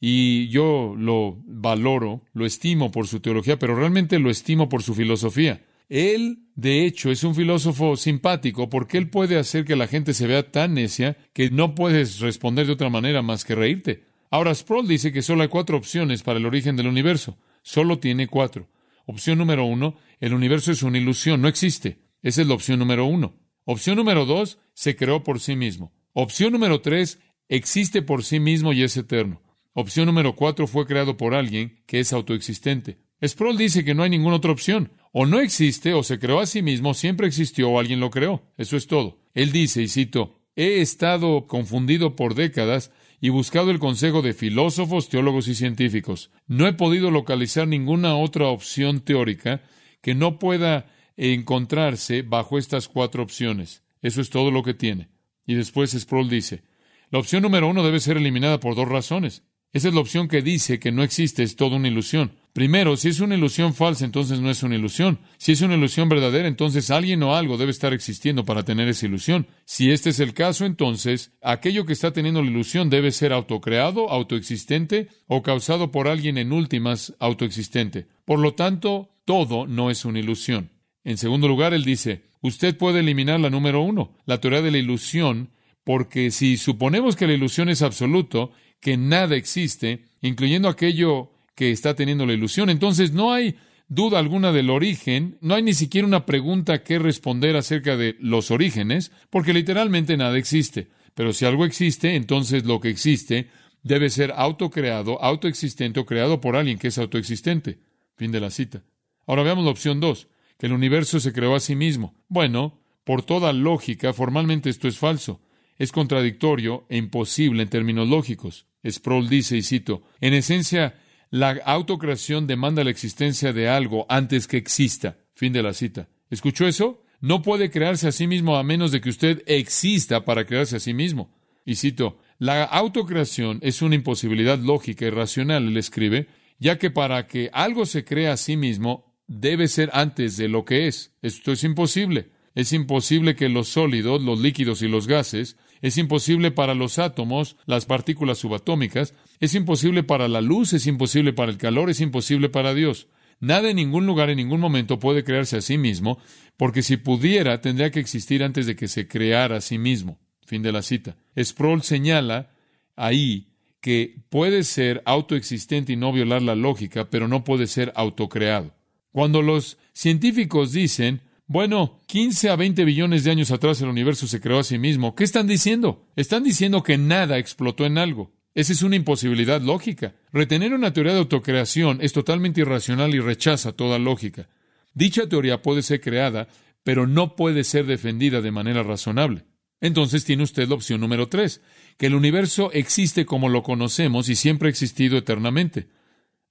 Y 0.00 0.48
yo 0.48 0.94
lo 0.96 1.38
valoro, 1.46 2.22
lo 2.32 2.46
estimo 2.46 2.90
por 2.90 3.06
su 3.06 3.20
teología, 3.20 3.58
pero 3.58 3.74
realmente 3.74 4.18
lo 4.18 4.30
estimo 4.30 4.68
por 4.68 4.82
su 4.82 4.94
filosofía. 4.94 5.64
Él, 5.88 6.40
de 6.54 6.84
hecho, 6.84 7.10
es 7.10 7.24
un 7.24 7.34
filósofo 7.34 7.96
simpático 7.96 8.68
porque 8.68 8.98
él 8.98 9.08
puede 9.08 9.38
hacer 9.38 9.64
que 9.64 9.76
la 9.76 9.86
gente 9.86 10.12
se 10.12 10.26
vea 10.26 10.50
tan 10.50 10.74
necia 10.74 11.16
que 11.32 11.50
no 11.50 11.74
puedes 11.74 12.20
responder 12.20 12.66
de 12.66 12.74
otra 12.74 12.90
manera 12.90 13.22
más 13.22 13.44
que 13.44 13.54
reírte. 13.54 14.04
Ahora, 14.30 14.54
Sproul 14.54 14.86
dice 14.86 15.12
que 15.12 15.22
solo 15.22 15.42
hay 15.42 15.48
cuatro 15.48 15.78
opciones 15.78 16.22
para 16.22 16.38
el 16.38 16.46
origen 16.46 16.76
del 16.76 16.86
universo. 16.86 17.38
Solo 17.62 17.98
tiene 17.98 18.28
cuatro. 18.28 18.68
Opción 19.06 19.38
número 19.38 19.64
uno, 19.64 19.96
el 20.20 20.34
universo 20.34 20.70
es 20.70 20.82
una 20.82 20.98
ilusión, 20.98 21.40
no 21.40 21.48
existe. 21.48 22.02
Esa 22.22 22.42
es 22.42 22.48
la 22.48 22.54
opción 22.54 22.78
número 22.78 23.06
uno. 23.06 23.36
Opción 23.64 23.96
número 23.96 24.26
dos, 24.26 24.58
se 24.74 24.96
creó 24.96 25.24
por 25.24 25.40
sí 25.40 25.56
mismo. 25.56 25.92
Opción 26.12 26.52
número 26.52 26.82
tres, 26.82 27.18
existe 27.48 28.02
por 28.02 28.22
sí 28.22 28.38
mismo 28.38 28.74
y 28.74 28.82
es 28.82 28.96
eterno. 28.96 29.40
Opción 29.80 30.06
número 30.06 30.34
cuatro, 30.34 30.66
fue 30.66 30.88
creado 30.88 31.16
por 31.16 31.36
alguien 31.36 31.84
que 31.86 32.00
es 32.00 32.12
autoexistente. 32.12 32.98
Sproul 33.24 33.56
dice 33.56 33.84
que 33.84 33.94
no 33.94 34.02
hay 34.02 34.10
ninguna 34.10 34.34
otra 34.34 34.50
opción. 34.50 34.90
O 35.12 35.24
no 35.24 35.38
existe, 35.38 35.94
o 35.94 36.02
se 36.02 36.18
creó 36.18 36.40
a 36.40 36.46
sí 36.46 36.62
mismo, 36.62 36.94
siempre 36.94 37.28
existió 37.28 37.70
o 37.70 37.78
alguien 37.78 38.00
lo 38.00 38.10
creó. 38.10 38.42
Eso 38.56 38.76
es 38.76 38.88
todo. 38.88 39.20
Él 39.34 39.52
dice, 39.52 39.80
y 39.80 39.86
cito, 39.86 40.40
he 40.56 40.80
estado 40.80 41.46
confundido 41.46 42.16
por 42.16 42.34
décadas 42.34 42.90
y 43.20 43.28
buscado 43.28 43.70
el 43.70 43.78
consejo 43.78 44.20
de 44.20 44.32
filósofos, 44.32 45.08
teólogos 45.08 45.46
y 45.46 45.54
científicos. 45.54 46.32
No 46.48 46.66
he 46.66 46.72
podido 46.72 47.12
localizar 47.12 47.68
ninguna 47.68 48.16
otra 48.16 48.48
opción 48.48 48.98
teórica 49.02 49.62
que 50.02 50.16
no 50.16 50.40
pueda 50.40 50.86
encontrarse 51.16 52.22
bajo 52.22 52.58
estas 52.58 52.88
cuatro 52.88 53.22
opciones. 53.22 53.84
Eso 54.02 54.22
es 54.22 54.30
todo 54.30 54.50
lo 54.50 54.64
que 54.64 54.74
tiene. 54.74 55.08
Y 55.46 55.54
después 55.54 55.92
Sproul 55.92 56.28
dice, 56.28 56.64
la 57.12 57.20
opción 57.20 57.44
número 57.44 57.68
uno 57.68 57.84
debe 57.84 58.00
ser 58.00 58.16
eliminada 58.16 58.58
por 58.58 58.74
dos 58.74 58.88
razones. 58.88 59.44
Esa 59.72 59.88
es 59.88 59.94
la 59.94 60.00
opción 60.00 60.28
que 60.28 60.40
dice 60.40 60.78
que 60.78 60.92
no 60.92 61.02
existe, 61.02 61.42
es 61.42 61.54
toda 61.54 61.76
una 61.76 61.88
ilusión. 61.88 62.32
Primero, 62.54 62.96
si 62.96 63.08
es 63.08 63.20
una 63.20 63.36
ilusión 63.36 63.74
falsa, 63.74 64.04
entonces 64.04 64.40
no 64.40 64.50
es 64.50 64.62
una 64.62 64.74
ilusión. 64.74 65.20
Si 65.36 65.52
es 65.52 65.60
una 65.60 65.76
ilusión 65.76 66.08
verdadera, 66.08 66.48
entonces 66.48 66.90
alguien 66.90 67.22
o 67.22 67.36
algo 67.36 67.58
debe 67.58 67.70
estar 67.70 67.92
existiendo 67.92 68.44
para 68.44 68.64
tener 68.64 68.88
esa 68.88 69.06
ilusión. 69.06 69.46
Si 69.66 69.90
este 69.90 70.10
es 70.10 70.20
el 70.20 70.32
caso, 70.32 70.64
entonces 70.64 71.32
aquello 71.42 71.84
que 71.84 71.92
está 71.92 72.12
teniendo 72.12 72.42
la 72.42 72.50
ilusión 72.50 72.88
debe 72.88 73.12
ser 73.12 73.32
autocreado, 73.32 74.10
autoexistente 74.10 75.08
o 75.26 75.42
causado 75.42 75.92
por 75.92 76.08
alguien 76.08 76.38
en 76.38 76.52
últimas 76.52 77.14
autoexistente. 77.20 78.08
Por 78.24 78.40
lo 78.40 78.54
tanto, 78.54 79.10
todo 79.24 79.66
no 79.66 79.90
es 79.90 80.06
una 80.06 80.18
ilusión. 80.18 80.70
En 81.04 81.18
segundo 81.18 81.46
lugar, 81.46 81.74
él 81.74 81.84
dice, 81.84 82.22
usted 82.40 82.76
puede 82.76 83.00
eliminar 83.00 83.38
la 83.38 83.50
número 83.50 83.82
uno, 83.82 84.16
la 84.24 84.40
teoría 84.40 84.62
de 84.62 84.70
la 84.70 84.78
ilusión, 84.78 85.50
porque 85.84 86.30
si 86.30 86.56
suponemos 86.56 87.14
que 87.14 87.26
la 87.26 87.34
ilusión 87.34 87.68
es 87.68 87.82
absoluto, 87.82 88.52
que 88.80 88.96
nada 88.96 89.36
existe, 89.36 90.04
incluyendo 90.20 90.68
aquello 90.68 91.32
que 91.54 91.70
está 91.70 91.94
teniendo 91.94 92.26
la 92.26 92.34
ilusión, 92.34 92.70
entonces 92.70 93.12
no 93.12 93.32
hay 93.32 93.56
duda 93.88 94.18
alguna 94.18 94.52
del 94.52 94.70
origen, 94.70 95.38
no 95.40 95.54
hay 95.54 95.62
ni 95.62 95.74
siquiera 95.74 96.06
una 96.06 96.26
pregunta 96.26 96.82
que 96.82 96.98
responder 96.98 97.56
acerca 97.56 97.96
de 97.96 98.16
los 98.20 98.50
orígenes, 98.50 99.12
porque 99.30 99.52
literalmente 99.52 100.16
nada 100.16 100.38
existe. 100.38 100.88
Pero 101.14 101.32
si 101.32 101.44
algo 101.44 101.64
existe, 101.64 102.14
entonces 102.14 102.64
lo 102.64 102.80
que 102.80 102.90
existe 102.90 103.48
debe 103.82 104.10
ser 104.10 104.32
autocreado, 104.36 105.20
autoexistente 105.22 106.00
o 106.00 106.06
creado 106.06 106.40
por 106.40 106.54
alguien 106.54 106.78
que 106.78 106.88
es 106.88 106.98
autoexistente. 106.98 107.80
Fin 108.16 108.30
de 108.30 108.40
la 108.40 108.50
cita. 108.50 108.84
Ahora 109.26 109.42
veamos 109.42 109.64
la 109.64 109.70
opción 109.70 110.00
2 110.00 110.28
que 110.58 110.66
el 110.66 110.72
universo 110.72 111.20
se 111.20 111.32
creó 111.32 111.54
a 111.54 111.60
sí 111.60 111.76
mismo. 111.76 112.14
Bueno, 112.28 112.80
por 113.04 113.22
toda 113.22 113.52
lógica, 113.52 114.12
formalmente 114.12 114.68
esto 114.68 114.88
es 114.88 114.98
falso. 114.98 115.40
Es 115.78 115.92
contradictorio 115.92 116.84
e 116.88 116.96
imposible 116.96 117.62
en 117.62 117.68
términos 117.68 118.08
lógicos. 118.08 118.66
Sproul 118.84 119.28
dice, 119.28 119.56
y 119.56 119.62
cito, 119.62 120.02
en 120.20 120.34
esencia, 120.34 120.94
la 121.30 121.52
autocreación 121.64 122.46
demanda 122.46 122.84
la 122.84 122.90
existencia 122.90 123.52
de 123.52 123.68
algo 123.68 124.06
antes 124.08 124.46
que 124.46 124.56
exista. 124.56 125.18
Fin 125.34 125.52
de 125.52 125.62
la 125.62 125.72
cita. 125.72 126.08
¿Escuchó 126.30 126.66
eso? 126.66 127.04
No 127.20 127.42
puede 127.42 127.70
crearse 127.70 128.08
a 128.08 128.12
sí 128.12 128.26
mismo 128.26 128.56
a 128.56 128.62
menos 128.62 128.92
de 128.92 129.00
que 129.00 129.10
usted 129.10 129.42
exista 129.46 130.24
para 130.24 130.44
crearse 130.44 130.76
a 130.76 130.80
sí 130.80 130.94
mismo. 130.94 131.32
Y 131.64 131.76
cito, 131.76 132.18
la 132.38 132.64
autocreación 132.64 133.58
es 133.62 133.82
una 133.82 133.94
imposibilidad 133.94 134.58
lógica 134.58 135.04
y 135.06 135.10
racional, 135.10 135.68
él 135.68 135.76
escribe, 135.76 136.28
ya 136.58 136.78
que 136.78 136.90
para 136.90 137.26
que 137.26 137.50
algo 137.52 137.86
se 137.86 138.04
crea 138.04 138.32
a 138.32 138.36
sí 138.36 138.56
mismo 138.56 139.16
debe 139.26 139.68
ser 139.68 139.90
antes 139.92 140.36
de 140.36 140.48
lo 140.48 140.64
que 140.64 140.88
es. 140.88 141.12
Esto 141.22 141.52
es 141.52 141.62
imposible. 141.64 142.30
Es 142.54 142.72
imposible 142.72 143.36
que 143.36 143.48
los 143.48 143.68
sólidos, 143.68 144.22
los 144.22 144.40
líquidos 144.40 144.82
y 144.82 144.88
los 144.88 145.06
gases, 145.06 145.56
es 145.82 145.98
imposible 145.98 146.50
para 146.50 146.74
los 146.74 146.98
átomos, 146.98 147.56
las 147.66 147.86
partículas 147.86 148.38
subatómicas, 148.38 149.14
es 149.40 149.54
imposible 149.54 150.02
para 150.02 150.28
la 150.28 150.40
luz, 150.40 150.72
es 150.72 150.86
imposible 150.86 151.32
para 151.32 151.50
el 151.50 151.58
calor, 151.58 151.90
es 151.90 152.00
imposible 152.00 152.48
para 152.48 152.74
Dios. 152.74 153.08
Nada 153.40 153.70
en 153.70 153.76
ningún 153.76 154.06
lugar, 154.06 154.30
en 154.30 154.38
ningún 154.38 154.60
momento 154.60 154.98
puede 154.98 155.22
crearse 155.22 155.58
a 155.58 155.60
sí 155.60 155.78
mismo, 155.78 156.18
porque 156.56 156.82
si 156.82 156.96
pudiera, 156.96 157.60
tendría 157.60 157.90
que 157.90 158.00
existir 158.00 158.42
antes 158.42 158.66
de 158.66 158.74
que 158.74 158.88
se 158.88 159.06
creara 159.06 159.56
a 159.56 159.60
sí 159.60 159.78
mismo. 159.78 160.18
Fin 160.44 160.62
de 160.62 160.72
la 160.72 160.82
cita. 160.82 161.16
Sproul 161.36 161.82
señala 161.82 162.50
ahí 162.96 163.48
que 163.80 164.16
puede 164.28 164.64
ser 164.64 165.02
autoexistente 165.04 165.92
y 165.92 165.96
no 165.96 166.12
violar 166.12 166.42
la 166.42 166.56
lógica, 166.56 167.10
pero 167.10 167.28
no 167.28 167.44
puede 167.44 167.66
ser 167.66 167.92
autocreado. 167.94 168.74
Cuando 169.12 169.42
los 169.42 169.78
científicos 169.92 170.72
dicen, 170.72 171.22
bueno, 171.48 171.98
15 172.06 172.50
a 172.50 172.56
20 172.56 172.84
billones 172.84 173.24
de 173.24 173.30
años 173.30 173.50
atrás 173.50 173.80
el 173.80 173.88
universo 173.88 174.26
se 174.26 174.38
creó 174.38 174.58
a 174.58 174.64
sí 174.64 174.78
mismo, 174.78 175.14
¿qué 175.14 175.24
están 175.24 175.46
diciendo? 175.46 176.06
Están 176.14 176.44
diciendo 176.44 176.82
que 176.82 176.98
nada 176.98 177.38
explotó 177.38 177.86
en 177.86 177.96
algo. 177.96 178.32
Esa 178.54 178.74
es 178.74 178.82
una 178.82 178.96
imposibilidad 178.96 179.62
lógica. 179.62 180.14
Retener 180.30 180.74
una 180.74 180.92
teoría 180.92 181.14
de 181.14 181.20
autocreación 181.20 182.00
es 182.02 182.12
totalmente 182.12 182.60
irracional 182.60 183.14
y 183.14 183.20
rechaza 183.20 183.72
toda 183.72 183.98
lógica. 183.98 184.50
Dicha 184.92 185.26
teoría 185.26 185.62
puede 185.62 185.82
ser 185.82 186.02
creada, 186.02 186.48
pero 186.82 187.06
no 187.06 187.34
puede 187.34 187.64
ser 187.64 187.86
defendida 187.86 188.42
de 188.42 188.50
manera 188.50 188.82
razonable. 188.82 189.46
Entonces 189.80 190.26
tiene 190.26 190.42
usted 190.42 190.68
la 190.68 190.74
opción 190.74 191.00
número 191.00 191.28
tres, 191.28 191.62
que 191.96 192.06
el 192.06 192.14
universo 192.14 192.72
existe 192.72 193.24
como 193.24 193.48
lo 193.48 193.62
conocemos 193.62 194.28
y 194.28 194.34
siempre 194.34 194.68
ha 194.68 194.70
existido 194.70 195.16
eternamente. 195.16 195.88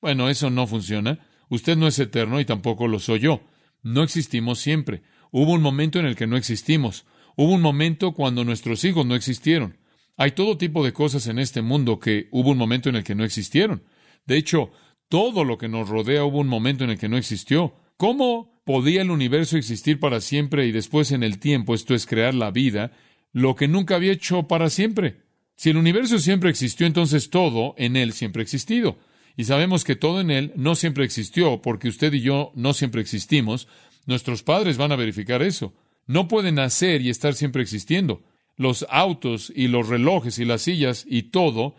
Bueno, 0.01 0.27
eso 0.29 0.49
no 0.49 0.65
funciona. 0.65 1.19
Usted 1.49 1.77
no 1.77 1.87
es 1.87 1.99
eterno 1.99 2.39
y 2.39 2.45
tampoco 2.45 2.87
lo 2.87 2.97
soy 2.97 3.19
yo. 3.19 3.41
No 3.87 4.03
existimos 4.03 4.59
siempre. 4.59 5.01
Hubo 5.31 5.53
un 5.53 5.61
momento 5.61 5.97
en 5.97 6.05
el 6.05 6.17
que 6.17 6.27
no 6.27 6.35
existimos. 6.35 7.05
Hubo 7.37 7.53
un 7.53 7.61
momento 7.61 8.11
cuando 8.11 8.43
nuestros 8.43 8.83
hijos 8.83 9.05
no 9.05 9.15
existieron. 9.15 9.77
Hay 10.17 10.31
todo 10.31 10.57
tipo 10.57 10.83
de 10.83 10.91
cosas 10.91 11.27
en 11.27 11.39
este 11.39 11.61
mundo 11.61 11.97
que 11.97 12.27
hubo 12.31 12.51
un 12.51 12.57
momento 12.57 12.89
en 12.89 12.97
el 12.97 13.05
que 13.05 13.15
no 13.15 13.23
existieron. 13.23 13.83
De 14.25 14.35
hecho, 14.35 14.71
todo 15.07 15.45
lo 15.45 15.57
que 15.57 15.69
nos 15.69 15.87
rodea 15.87 16.25
hubo 16.25 16.39
un 16.39 16.49
momento 16.49 16.83
en 16.83 16.89
el 16.89 16.97
que 16.97 17.07
no 17.07 17.17
existió. 17.17 17.75
¿Cómo 17.95 18.51
podía 18.65 19.03
el 19.03 19.09
universo 19.09 19.55
existir 19.55 20.01
para 20.01 20.19
siempre 20.19 20.67
y 20.67 20.73
después 20.73 21.13
en 21.13 21.23
el 21.23 21.39
tiempo, 21.39 21.73
esto 21.73 21.95
es 21.95 22.05
crear 22.05 22.33
la 22.33 22.51
vida, 22.51 22.91
lo 23.31 23.55
que 23.55 23.69
nunca 23.69 23.95
había 23.95 24.11
hecho 24.11 24.49
para 24.49 24.69
siempre? 24.69 25.21
Si 25.55 25.69
el 25.69 25.77
universo 25.77 26.19
siempre 26.19 26.49
existió, 26.49 26.85
entonces 26.85 27.29
todo 27.29 27.73
en 27.77 27.95
él 27.95 28.11
siempre 28.11 28.41
ha 28.41 28.43
existido. 28.43 28.99
Y 29.37 29.45
sabemos 29.45 29.85
que 29.85 29.95
todo 29.95 30.19
en 30.19 30.31
él 30.31 30.51
no 30.55 30.75
siempre 30.75 31.05
existió, 31.05 31.61
porque 31.61 31.87
usted 31.87 32.11
y 32.13 32.21
yo 32.21 32.51
no 32.55 32.73
siempre 32.73 32.99
existimos. 33.01 33.69
Nuestros 34.05 34.43
padres 34.43 34.77
van 34.77 34.91
a 34.91 34.97
verificar 34.97 35.41
eso. 35.41 35.73
No 36.07 36.27
pueden 36.27 36.55
nacer 36.55 37.01
y 37.01 37.09
estar 37.09 37.35
siempre 37.35 37.61
existiendo 37.61 38.23
los 38.57 38.85
autos 38.89 39.53
y 39.55 39.67
los 39.67 39.87
relojes 39.87 40.39
y 40.39 40.45
las 40.45 40.63
sillas 40.63 41.05
y 41.07 41.23
todo 41.23 41.75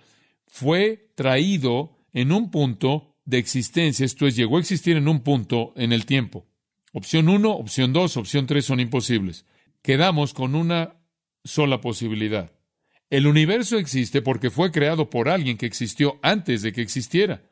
fue 0.46 1.10
traído 1.14 1.98
en 2.12 2.32
un 2.32 2.50
punto 2.50 3.16
de 3.24 3.38
existencia, 3.38 4.06
esto 4.06 4.26
es, 4.26 4.36
llegó 4.36 4.56
a 4.56 4.60
existir 4.60 4.96
en 4.96 5.08
un 5.08 5.20
punto 5.20 5.74
en 5.76 5.92
el 5.92 6.06
tiempo. 6.06 6.46
Opción 6.92 7.28
1, 7.28 7.50
opción 7.50 7.92
2, 7.92 8.16
opción 8.16 8.46
3 8.46 8.64
son 8.64 8.80
imposibles. 8.80 9.44
Quedamos 9.82 10.32
con 10.32 10.54
una 10.54 10.94
sola 11.44 11.82
posibilidad. 11.82 12.52
El 13.10 13.26
universo 13.26 13.76
existe 13.76 14.22
porque 14.22 14.48
fue 14.48 14.70
creado 14.70 15.10
por 15.10 15.28
alguien 15.28 15.58
que 15.58 15.66
existió 15.66 16.18
antes 16.22 16.62
de 16.62 16.72
que 16.72 16.80
existiera. 16.80 17.42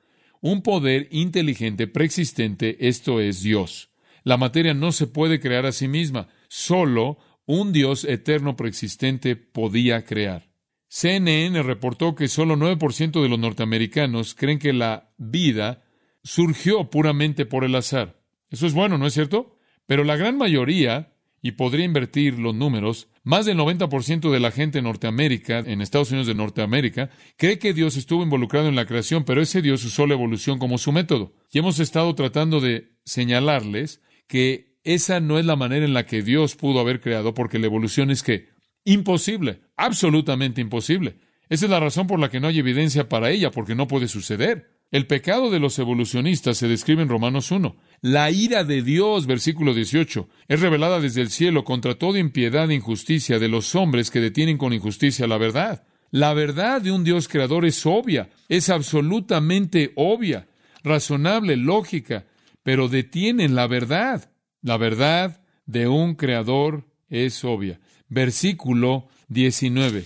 Un 0.46 0.62
poder 0.62 1.08
inteligente 1.10 1.88
preexistente, 1.88 2.76
esto 2.86 3.20
es 3.20 3.42
Dios. 3.42 3.90
La 4.22 4.36
materia 4.36 4.74
no 4.74 4.92
se 4.92 5.08
puede 5.08 5.40
crear 5.40 5.66
a 5.66 5.72
sí 5.72 5.88
misma, 5.88 6.28
solo 6.46 7.18
un 7.46 7.72
Dios 7.72 8.04
eterno 8.04 8.54
preexistente 8.54 9.34
podía 9.34 10.04
crear. 10.04 10.48
CNN 10.86 11.64
reportó 11.64 12.14
que 12.14 12.28
solo 12.28 12.54
9% 12.54 13.20
de 13.20 13.28
los 13.28 13.40
norteamericanos 13.40 14.36
creen 14.36 14.60
que 14.60 14.72
la 14.72 15.10
vida 15.18 15.82
surgió 16.22 16.90
puramente 16.90 17.44
por 17.44 17.64
el 17.64 17.74
azar. 17.74 18.22
Eso 18.48 18.68
es 18.68 18.72
bueno, 18.72 18.98
¿no 18.98 19.08
es 19.08 19.14
cierto? 19.14 19.58
Pero 19.84 20.04
la 20.04 20.14
gran 20.14 20.38
mayoría, 20.38 21.12
y 21.42 21.50
podría 21.50 21.86
invertir 21.86 22.38
los 22.38 22.54
números, 22.54 23.08
más 23.26 23.44
del 23.44 23.58
90% 23.58 24.30
de 24.30 24.38
la 24.38 24.52
gente 24.52 24.78
en 24.78 24.84
Norteamérica, 24.84 25.58
en 25.58 25.80
Estados 25.80 26.12
Unidos 26.12 26.28
de 26.28 26.36
Norteamérica, 26.36 27.10
cree 27.36 27.58
que 27.58 27.74
Dios 27.74 27.96
estuvo 27.96 28.22
involucrado 28.22 28.68
en 28.68 28.76
la 28.76 28.86
creación, 28.86 29.24
pero 29.24 29.42
ese 29.42 29.62
Dios 29.62 29.84
usó 29.84 30.06
la 30.06 30.14
evolución 30.14 30.60
como 30.60 30.78
su 30.78 30.92
método. 30.92 31.34
Y 31.50 31.58
hemos 31.58 31.80
estado 31.80 32.14
tratando 32.14 32.60
de 32.60 32.92
señalarles 33.04 34.00
que 34.28 34.78
esa 34.84 35.18
no 35.18 35.40
es 35.40 35.44
la 35.44 35.56
manera 35.56 35.84
en 35.84 35.92
la 35.92 36.06
que 36.06 36.22
Dios 36.22 36.54
pudo 36.54 36.78
haber 36.78 37.00
creado, 37.00 37.34
porque 37.34 37.58
la 37.58 37.66
evolución 37.66 38.12
es 38.12 38.22
que 38.22 38.46
imposible, 38.84 39.58
absolutamente 39.76 40.60
imposible. 40.60 41.16
Esa 41.48 41.64
es 41.64 41.70
la 41.72 41.80
razón 41.80 42.06
por 42.06 42.20
la 42.20 42.30
que 42.30 42.38
no 42.38 42.46
hay 42.46 42.60
evidencia 42.60 43.08
para 43.08 43.30
ella, 43.30 43.50
porque 43.50 43.74
no 43.74 43.88
puede 43.88 44.06
suceder. 44.06 44.75
El 44.92 45.08
pecado 45.08 45.50
de 45.50 45.58
los 45.58 45.78
evolucionistas 45.80 46.58
se 46.58 46.68
describe 46.68 47.02
en 47.02 47.08
Romanos 47.08 47.50
1. 47.50 47.76
La 48.02 48.30
ira 48.30 48.62
de 48.62 48.82
Dios, 48.82 49.26
versículo 49.26 49.74
18, 49.74 50.28
es 50.46 50.60
revelada 50.60 51.00
desde 51.00 51.22
el 51.22 51.30
cielo 51.30 51.64
contra 51.64 51.96
toda 51.96 52.20
impiedad 52.20 52.70
e 52.70 52.76
injusticia 52.76 53.40
de 53.40 53.48
los 53.48 53.74
hombres 53.74 54.12
que 54.12 54.20
detienen 54.20 54.58
con 54.58 54.72
injusticia 54.72 55.26
la 55.26 55.38
verdad. 55.38 55.84
La 56.12 56.34
verdad 56.34 56.80
de 56.80 56.92
un 56.92 57.02
Dios 57.02 57.26
creador 57.26 57.66
es 57.66 57.84
obvia, 57.84 58.30
es 58.48 58.70
absolutamente 58.70 59.92
obvia, 59.96 60.46
razonable, 60.84 61.56
lógica, 61.56 62.26
pero 62.62 62.88
detienen 62.88 63.56
la 63.56 63.66
verdad. 63.66 64.30
La 64.62 64.76
verdad 64.76 65.42
de 65.66 65.88
un 65.88 66.14
creador 66.14 66.84
es 67.08 67.44
obvia. 67.44 67.80
Versículo 68.08 69.08
19. 69.28 70.04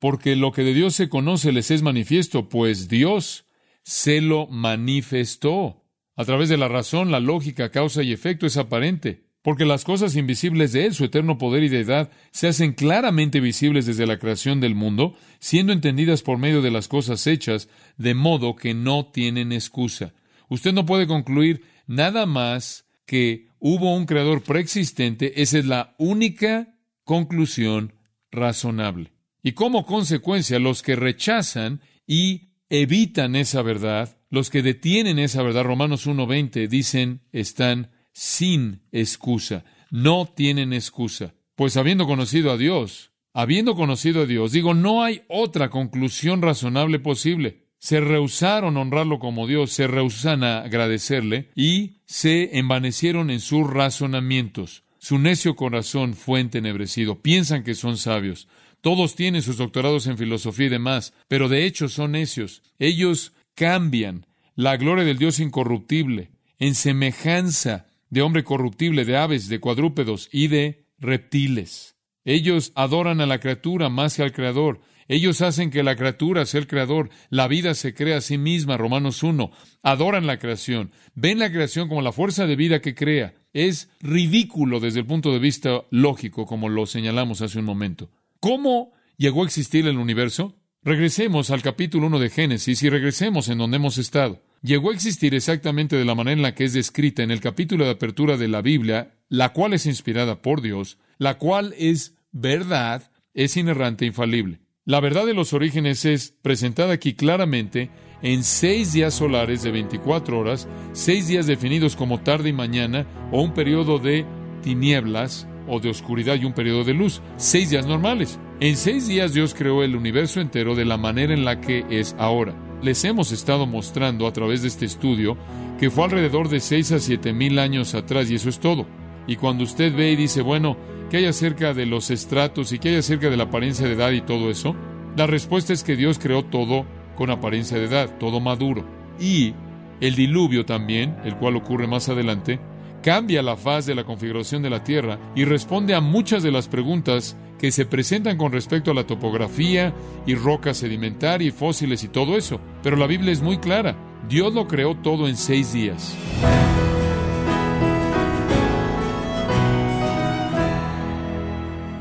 Porque 0.00 0.34
lo 0.34 0.50
que 0.50 0.62
de 0.62 0.74
Dios 0.74 0.96
se 0.96 1.08
conoce 1.08 1.52
les 1.52 1.70
es 1.70 1.82
manifiesto, 1.82 2.48
pues 2.48 2.88
Dios 2.88 3.45
se 3.86 4.20
lo 4.20 4.48
manifestó. 4.48 5.84
A 6.16 6.24
través 6.24 6.48
de 6.48 6.56
la 6.56 6.66
razón, 6.66 7.12
la 7.12 7.20
lógica, 7.20 7.70
causa 7.70 8.02
y 8.02 8.12
efecto 8.12 8.44
es 8.44 8.56
aparente, 8.56 9.28
porque 9.42 9.64
las 9.64 9.84
cosas 9.84 10.16
invisibles 10.16 10.72
de 10.72 10.86
Él, 10.86 10.94
su 10.94 11.04
eterno 11.04 11.38
poder 11.38 11.62
y 11.62 11.68
deidad, 11.68 12.10
se 12.32 12.48
hacen 12.48 12.72
claramente 12.72 13.38
visibles 13.38 13.86
desde 13.86 14.08
la 14.08 14.18
creación 14.18 14.60
del 14.60 14.74
mundo, 14.74 15.16
siendo 15.38 15.72
entendidas 15.72 16.22
por 16.22 16.36
medio 16.36 16.62
de 16.62 16.72
las 16.72 16.88
cosas 16.88 17.28
hechas, 17.28 17.68
de 17.96 18.14
modo 18.14 18.56
que 18.56 18.74
no 18.74 19.06
tienen 19.06 19.52
excusa. 19.52 20.14
Usted 20.48 20.72
no 20.72 20.84
puede 20.84 21.06
concluir 21.06 21.62
nada 21.86 22.26
más 22.26 22.88
que 23.06 23.50
hubo 23.60 23.94
un 23.94 24.06
creador 24.06 24.42
preexistente, 24.42 25.40
esa 25.40 25.58
es 25.58 25.66
la 25.66 25.94
única 25.98 26.76
conclusión 27.04 27.94
razonable. 28.32 29.12
Y 29.44 29.52
como 29.52 29.86
consecuencia, 29.86 30.58
los 30.58 30.82
que 30.82 30.96
rechazan 30.96 31.80
y 32.04 32.45
evitan 32.68 33.36
esa 33.36 33.62
verdad, 33.62 34.18
los 34.30 34.50
que 34.50 34.62
detienen 34.62 35.18
esa 35.18 35.42
verdad, 35.42 35.64
Romanos 35.64 36.06
1.20, 36.06 36.68
dicen, 36.68 37.22
están 37.32 37.90
sin 38.12 38.82
excusa, 38.92 39.64
no 39.90 40.26
tienen 40.26 40.72
excusa. 40.72 41.34
Pues 41.54 41.76
habiendo 41.76 42.06
conocido 42.06 42.50
a 42.50 42.56
Dios, 42.56 43.12
habiendo 43.32 43.74
conocido 43.74 44.22
a 44.22 44.26
Dios, 44.26 44.52
digo, 44.52 44.74
no 44.74 45.02
hay 45.02 45.22
otra 45.28 45.70
conclusión 45.70 46.42
razonable 46.42 46.98
posible 46.98 47.66
se 47.78 48.00
rehusaron 48.00 48.76
honrarlo 48.76 49.18
como 49.18 49.46
Dios, 49.46 49.72
se 49.72 49.86
rehusan 49.86 50.42
a 50.44 50.62
agradecerle 50.62 51.50
y 51.54 51.98
se 52.04 52.58
envanecieron 52.58 53.30
en 53.30 53.40
sus 53.40 53.68
razonamientos. 53.68 54.82
Su 54.98 55.18
necio 55.18 55.54
corazón 55.54 56.14
fue 56.14 56.40
entenebrecido. 56.40 57.22
Piensan 57.22 57.62
que 57.62 57.74
son 57.74 57.96
sabios. 57.96 58.48
Todos 58.86 59.16
tienen 59.16 59.42
sus 59.42 59.56
doctorados 59.56 60.06
en 60.06 60.16
filosofía 60.16 60.66
y 60.66 60.68
demás, 60.68 61.12
pero 61.26 61.48
de 61.48 61.66
hecho 61.66 61.88
son 61.88 62.12
necios. 62.12 62.62
Ellos 62.78 63.32
cambian 63.56 64.28
la 64.54 64.76
gloria 64.76 65.04
del 65.04 65.18
Dios 65.18 65.40
incorruptible 65.40 66.30
en 66.60 66.76
semejanza 66.76 67.88
de 68.10 68.22
hombre 68.22 68.44
corruptible, 68.44 69.04
de 69.04 69.16
aves, 69.16 69.48
de 69.48 69.58
cuadrúpedos 69.58 70.28
y 70.30 70.46
de 70.46 70.86
reptiles. 71.00 71.96
Ellos 72.24 72.70
adoran 72.76 73.20
a 73.20 73.26
la 73.26 73.40
criatura 73.40 73.88
más 73.88 74.14
que 74.14 74.22
al 74.22 74.30
Creador. 74.30 74.78
Ellos 75.08 75.42
hacen 75.42 75.70
que 75.70 75.82
la 75.82 75.96
criatura 75.96 76.46
sea 76.46 76.60
el 76.60 76.68
creador, 76.68 77.10
la 77.28 77.48
vida 77.48 77.74
se 77.74 77.92
crea 77.92 78.18
a 78.18 78.20
sí 78.20 78.38
misma, 78.38 78.76
Romanos 78.76 79.24
1. 79.24 79.50
Adoran 79.82 80.28
la 80.28 80.38
creación, 80.38 80.92
ven 81.16 81.40
la 81.40 81.50
creación 81.50 81.88
como 81.88 82.02
la 82.02 82.12
fuerza 82.12 82.46
de 82.46 82.54
vida 82.54 82.80
que 82.80 82.94
crea. 82.94 83.34
Es 83.52 83.90
ridículo 84.00 84.78
desde 84.78 85.00
el 85.00 85.06
punto 85.06 85.32
de 85.32 85.40
vista 85.40 85.82
lógico, 85.90 86.46
como 86.46 86.68
lo 86.68 86.86
señalamos 86.86 87.42
hace 87.42 87.58
un 87.58 87.64
momento. 87.64 88.12
¿Cómo 88.40 88.92
llegó 89.16 89.42
a 89.42 89.46
existir 89.46 89.86
el 89.86 89.98
universo? 89.98 90.56
Regresemos 90.82 91.50
al 91.50 91.62
capítulo 91.62 92.06
1 92.06 92.18
de 92.18 92.30
Génesis 92.30 92.82
y 92.82 92.90
regresemos 92.90 93.48
en 93.48 93.58
donde 93.58 93.76
hemos 93.76 93.98
estado. 93.98 94.42
Llegó 94.62 94.90
a 94.90 94.94
existir 94.94 95.34
exactamente 95.34 95.96
de 95.96 96.04
la 96.04 96.14
manera 96.14 96.36
en 96.36 96.42
la 96.42 96.54
que 96.54 96.64
es 96.64 96.72
descrita 96.72 97.22
en 97.22 97.30
el 97.30 97.40
capítulo 97.40 97.84
de 97.84 97.92
apertura 97.92 98.36
de 98.36 98.48
la 98.48 98.62
Biblia, 98.62 99.14
la 99.28 99.52
cual 99.52 99.72
es 99.72 99.86
inspirada 99.86 100.42
por 100.42 100.60
Dios, 100.62 100.98
la 101.18 101.38
cual 101.38 101.74
es 101.78 102.16
verdad, 102.30 103.10
es 103.34 103.56
inerrante 103.56 104.04
e 104.04 104.08
infalible. 104.08 104.60
La 104.84 105.00
verdad 105.00 105.26
de 105.26 105.34
los 105.34 105.52
orígenes 105.52 106.04
es 106.04 106.36
presentada 106.42 106.92
aquí 106.92 107.14
claramente 107.14 107.90
en 108.22 108.44
seis 108.44 108.92
días 108.92 109.14
solares 109.14 109.62
de 109.62 109.72
24 109.72 110.38
horas, 110.38 110.68
seis 110.92 111.26
días 111.26 111.46
definidos 111.46 111.96
como 111.96 112.20
tarde 112.20 112.50
y 112.50 112.52
mañana, 112.52 113.06
o 113.32 113.42
un 113.42 113.54
periodo 113.54 113.98
de 113.98 114.24
tinieblas 114.62 115.48
o 115.68 115.80
de 115.80 115.90
oscuridad 115.90 116.36
y 116.36 116.44
un 116.44 116.52
periodo 116.52 116.84
de 116.84 116.94
luz, 116.94 117.22
seis 117.36 117.70
días 117.70 117.86
normales. 117.86 118.38
En 118.60 118.76
seis 118.76 119.06
días 119.08 119.32
Dios 119.32 119.54
creó 119.54 119.82
el 119.82 119.96
universo 119.96 120.40
entero 120.40 120.74
de 120.74 120.84
la 120.84 120.96
manera 120.96 121.34
en 121.34 121.44
la 121.44 121.60
que 121.60 121.84
es 121.90 122.14
ahora. 122.18 122.54
les 122.82 123.04
hemos 123.04 123.32
estado 123.32 123.66
mostrando 123.66 124.26
a 124.26 124.32
través 124.32 124.62
de 124.62 124.68
este 124.68 124.84
estudio 124.84 125.36
que 125.78 125.90
fue 125.90 126.04
alrededor 126.04 126.48
de 126.48 126.60
6 126.60 126.92
a 126.92 126.98
7 126.98 127.32
mil 127.32 127.58
años 127.58 127.94
atrás 127.94 128.30
y 128.30 128.34
eso 128.34 128.48
es 128.48 128.58
todo. 128.60 128.86
Y 129.26 129.36
cuando 129.36 129.64
usted 129.64 129.94
ve 129.94 130.12
y 130.12 130.16
dice, 130.16 130.40
bueno, 130.42 130.76
¿qué 131.10 131.18
hay 131.18 131.24
acerca 131.26 131.74
de 131.74 131.86
los 131.86 132.10
estratos 132.10 132.72
y 132.72 132.78
qué 132.78 132.90
hay 132.90 132.96
acerca 132.96 133.28
de 133.28 133.36
la 133.36 133.44
apariencia 133.44 133.86
de 133.86 133.94
edad 133.94 134.12
y 134.12 134.20
todo 134.20 134.50
eso? 134.50 134.74
La 135.16 135.26
respuesta 135.26 135.72
es 135.72 135.82
que 135.82 135.96
Dios 135.96 136.18
creó 136.18 136.44
todo 136.44 136.86
con 137.16 137.30
apariencia 137.30 137.78
de 137.78 137.86
edad, 137.86 138.18
todo 138.18 138.40
maduro. 138.40 138.84
Y 139.18 139.54
el 140.00 140.14
diluvio 140.14 140.64
también, 140.64 141.16
el 141.24 141.36
cual 141.36 141.56
ocurre 141.56 141.86
más 141.86 142.08
adelante, 142.08 142.60
cambia 143.06 143.40
la 143.40 143.56
faz 143.56 143.86
de 143.86 143.94
la 143.94 144.02
configuración 144.02 144.62
de 144.62 144.70
la 144.70 144.82
Tierra 144.82 145.16
y 145.36 145.44
responde 145.44 145.94
a 145.94 146.00
muchas 146.00 146.42
de 146.42 146.50
las 146.50 146.66
preguntas 146.66 147.36
que 147.56 147.70
se 147.70 147.86
presentan 147.86 148.36
con 148.36 148.50
respecto 148.50 148.90
a 148.90 148.94
la 148.94 149.06
topografía 149.06 149.94
y 150.26 150.34
roca 150.34 150.74
sedimentaria 150.74 151.46
y 151.46 151.52
fósiles 151.52 152.02
y 152.02 152.08
todo 152.08 152.36
eso. 152.36 152.60
Pero 152.82 152.96
la 152.96 153.06
Biblia 153.06 153.32
es 153.32 153.42
muy 153.42 153.58
clara. 153.58 153.96
Dios 154.28 154.54
lo 154.54 154.66
creó 154.66 154.96
todo 154.96 155.28
en 155.28 155.36
seis 155.36 155.72
días. 155.72 156.16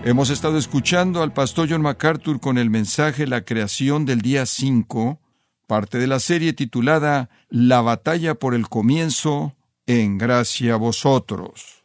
Hemos 0.05 0.31
estado 0.31 0.57
escuchando 0.57 1.21
al 1.21 1.33
pastor 1.33 1.67
John 1.69 1.83
MacArthur 1.83 2.39
con 2.39 2.57
el 2.57 2.71
mensaje 2.71 3.27
La 3.27 3.45
creación 3.45 4.05
del 4.05 4.23
día 4.23 4.47
5, 4.47 5.19
parte 5.67 5.99
de 5.99 6.07
la 6.07 6.17
serie 6.17 6.53
titulada 6.53 7.29
La 7.49 7.81
batalla 7.81 8.33
por 8.33 8.55
el 8.55 8.67
comienzo, 8.69 9.54
en 9.87 10.17
gracia 10.17 10.73
a 10.73 10.77
vosotros. 10.77 11.83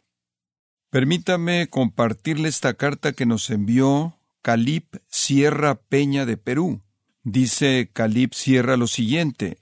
Permítame 0.89 1.67
compartirle 1.69 2.49
esta 2.49 2.73
carta 2.73 3.13
que 3.13 3.25
nos 3.25 3.49
envió 3.49 4.17
Calip 4.41 4.95
Sierra 5.07 5.75
Peña 5.75 6.25
de 6.25 6.37
Perú. 6.37 6.81
Dice 7.23 7.89
Calip 7.93 8.33
Sierra 8.33 8.75
lo 8.75 8.87
siguiente: 8.87 9.59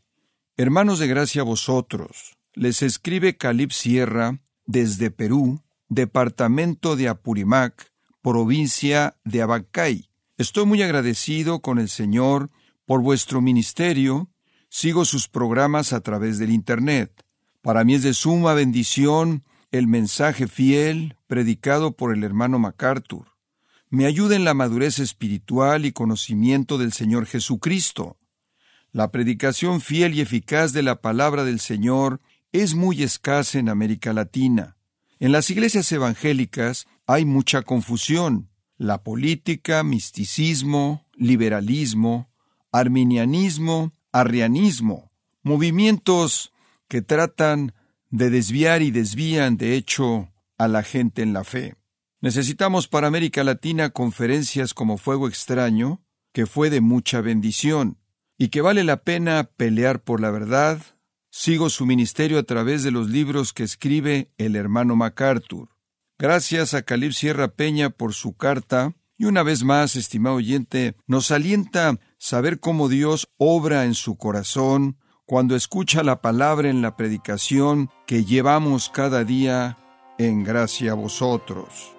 Hermanos 0.58 1.00
de 1.00 1.08
gracia 1.08 1.42
a 1.42 1.46
vosotros, 1.46 2.38
les 2.54 2.82
escribe 2.82 3.38
Calip 3.38 3.72
Sierra 3.72 4.40
desde 4.66 5.12
Perú, 5.12 5.62
departamento 5.90 6.96
de 6.96 7.10
Apurimac, 7.10 7.92
provincia 8.22 9.18
de 9.24 9.42
Abacay. 9.42 10.10
Estoy 10.38 10.66
muy 10.66 10.82
agradecido 10.82 11.60
con 11.60 11.80
el 11.80 11.90
Señor 11.90 12.50
por 12.86 13.02
vuestro 13.02 13.42
ministerio. 13.42 14.30
Sigo 14.70 15.04
sus 15.04 15.28
programas 15.28 15.92
a 15.92 16.02
través 16.02 16.40
del 16.40 16.52
Internet. 16.52 17.26
Para 17.70 17.84
mí 17.84 17.94
es 17.94 18.02
de 18.02 18.16
suma 18.16 18.56
bendición 18.56 19.44
el 19.70 19.86
mensaje 19.86 20.48
fiel 20.48 21.18
predicado 21.28 21.92
por 21.92 22.12
el 22.12 22.24
hermano 22.24 22.58
MacArthur. 22.58 23.28
Me 23.92 24.08
ayuda 24.08 24.36
en 24.36 24.44
la 24.44 24.56
madurez 24.56 24.98
espiritual 24.98 25.86
y 25.86 25.92
conocimiento 25.92 26.80
del 26.80 26.94
Señor 26.94 27.28
Jesucristo. 27.28 28.18
La 28.92 29.12
predicación 29.12 29.82
fiel 29.82 30.16
y 30.16 30.22
eficaz 30.22 30.74
de 30.74 30.82
la 30.82 31.00
palabra 31.00 31.44
del 31.44 31.60
Señor 31.60 32.22
es 32.52 32.74
muy 32.74 33.04
escasa 33.04 33.60
en 33.60 33.70
América 33.70 34.14
Latina. 34.14 34.76
En 35.20 35.32
las 35.32 35.52
iglesias 35.52 35.92
evangélicas 35.92 36.88
hay 37.06 37.24
mucha 37.24 37.62
confusión. 37.62 38.50
La 38.80 39.04
política, 39.04 39.84
misticismo, 39.84 41.06
liberalismo, 41.14 42.32
arminianismo, 42.72 43.94
arrianismo, 44.12 45.12
movimientos 45.44 46.52
que 46.90 47.02
tratan 47.02 47.74
de 48.10 48.30
desviar 48.30 48.82
y 48.82 48.92
desvían, 48.92 49.56
de 49.56 49.76
hecho, 49.76 50.34
a 50.58 50.68
la 50.68 50.84
gente 50.84 51.22
en 51.22 51.32
la 51.32 51.46
fe. 51.46 51.76
Necesitamos 52.20 52.90
para 52.90 53.08
América 53.08 53.46
Latina 53.46 53.92
conferencias 53.92 54.74
como 54.74 54.98
Fuego 54.98 55.30
Extraño, 55.30 56.04
que 56.34 56.46
fue 56.46 56.70
de 56.70 56.82
mucha 56.82 57.22
bendición, 57.22 57.98
y 58.38 58.50
que 58.50 58.62
vale 58.62 58.84
la 58.84 59.04
pena 59.04 59.52
pelear 59.56 60.04
por 60.04 60.20
la 60.20 60.32
verdad. 60.32 60.82
Sigo 61.30 61.70
su 61.70 61.86
ministerio 61.86 62.40
a 62.40 62.44
través 62.44 62.84
de 62.84 62.92
los 62.92 63.10
libros 63.10 63.54
que 63.54 63.64
escribe 63.64 64.34
el 64.38 64.56
hermano 64.56 64.96
MacArthur. 64.96 65.70
Gracias 66.18 66.74
a 66.74 66.82
Calib 66.82 67.14
Sierra 67.14 67.50
Peña 67.56 67.90
por 67.90 68.14
su 68.14 68.36
carta, 68.36 68.96
y 69.18 69.26
una 69.26 69.44
vez 69.44 69.64
más, 69.64 69.96
estimado 69.96 70.38
oyente, 70.38 70.96
nos 71.06 71.32
alienta 71.32 72.00
saber 72.18 72.60
cómo 72.60 72.90
Dios 72.90 73.30
obra 73.38 73.86
en 73.86 73.94
su 73.94 74.18
corazón 74.18 74.98
cuando 75.30 75.56
escucha 75.56 76.02
la 76.02 76.22
palabra 76.22 76.72
en 76.72 76.82
la 76.82 76.98
predicación 76.98 77.92
que 78.08 78.26
llevamos 78.26 78.90
cada 78.90 79.24
día 79.24 79.78
en 80.18 80.44
gracia 80.44 80.94
a 80.94 80.96
vosotros. 80.96 81.94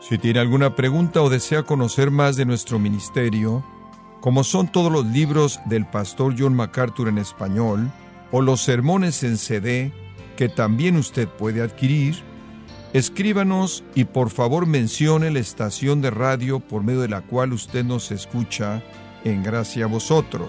Si 0.00 0.18
tiene 0.18 0.40
alguna 0.40 0.74
pregunta 0.74 1.22
o 1.22 1.30
desea 1.30 1.62
conocer 1.62 2.10
más 2.10 2.34
de 2.34 2.46
nuestro 2.46 2.80
ministerio, 2.80 3.64
como 4.20 4.42
son 4.42 4.66
todos 4.72 4.90
los 4.90 5.06
libros 5.06 5.60
del 5.66 5.86
pastor 5.86 6.34
John 6.36 6.52
MacArthur 6.56 7.06
en 7.06 7.18
español, 7.18 7.92
o 8.32 8.42
los 8.42 8.60
sermones 8.60 9.22
en 9.22 9.38
CD, 9.38 9.92
que 10.36 10.48
también 10.48 10.96
usted 10.96 11.28
puede 11.28 11.62
adquirir, 11.62 12.16
escríbanos 12.92 13.84
y 13.94 14.02
por 14.02 14.30
favor 14.30 14.66
mencione 14.66 15.30
la 15.30 15.38
estación 15.38 16.02
de 16.02 16.10
radio 16.10 16.58
por 16.58 16.82
medio 16.82 17.02
de 17.02 17.08
la 17.08 17.20
cual 17.20 17.52
usted 17.52 17.84
nos 17.84 18.10
escucha 18.10 18.82
en 19.22 19.44
gracia 19.44 19.84
a 19.84 19.88
vosotros. 19.88 20.48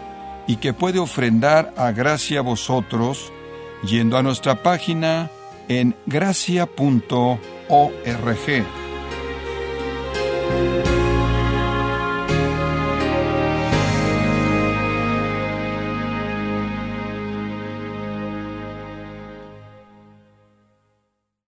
y 0.47 0.57
que 0.57 0.73
puede 0.73 0.99
ofrendar 0.99 1.73
a 1.77 1.91
gracia 1.91 2.41
vosotros 2.41 3.31
yendo 3.83 4.17
a 4.17 4.23
nuestra 4.23 4.63
página 4.63 5.29
en 5.67 5.95
gracia.org. 6.05 7.39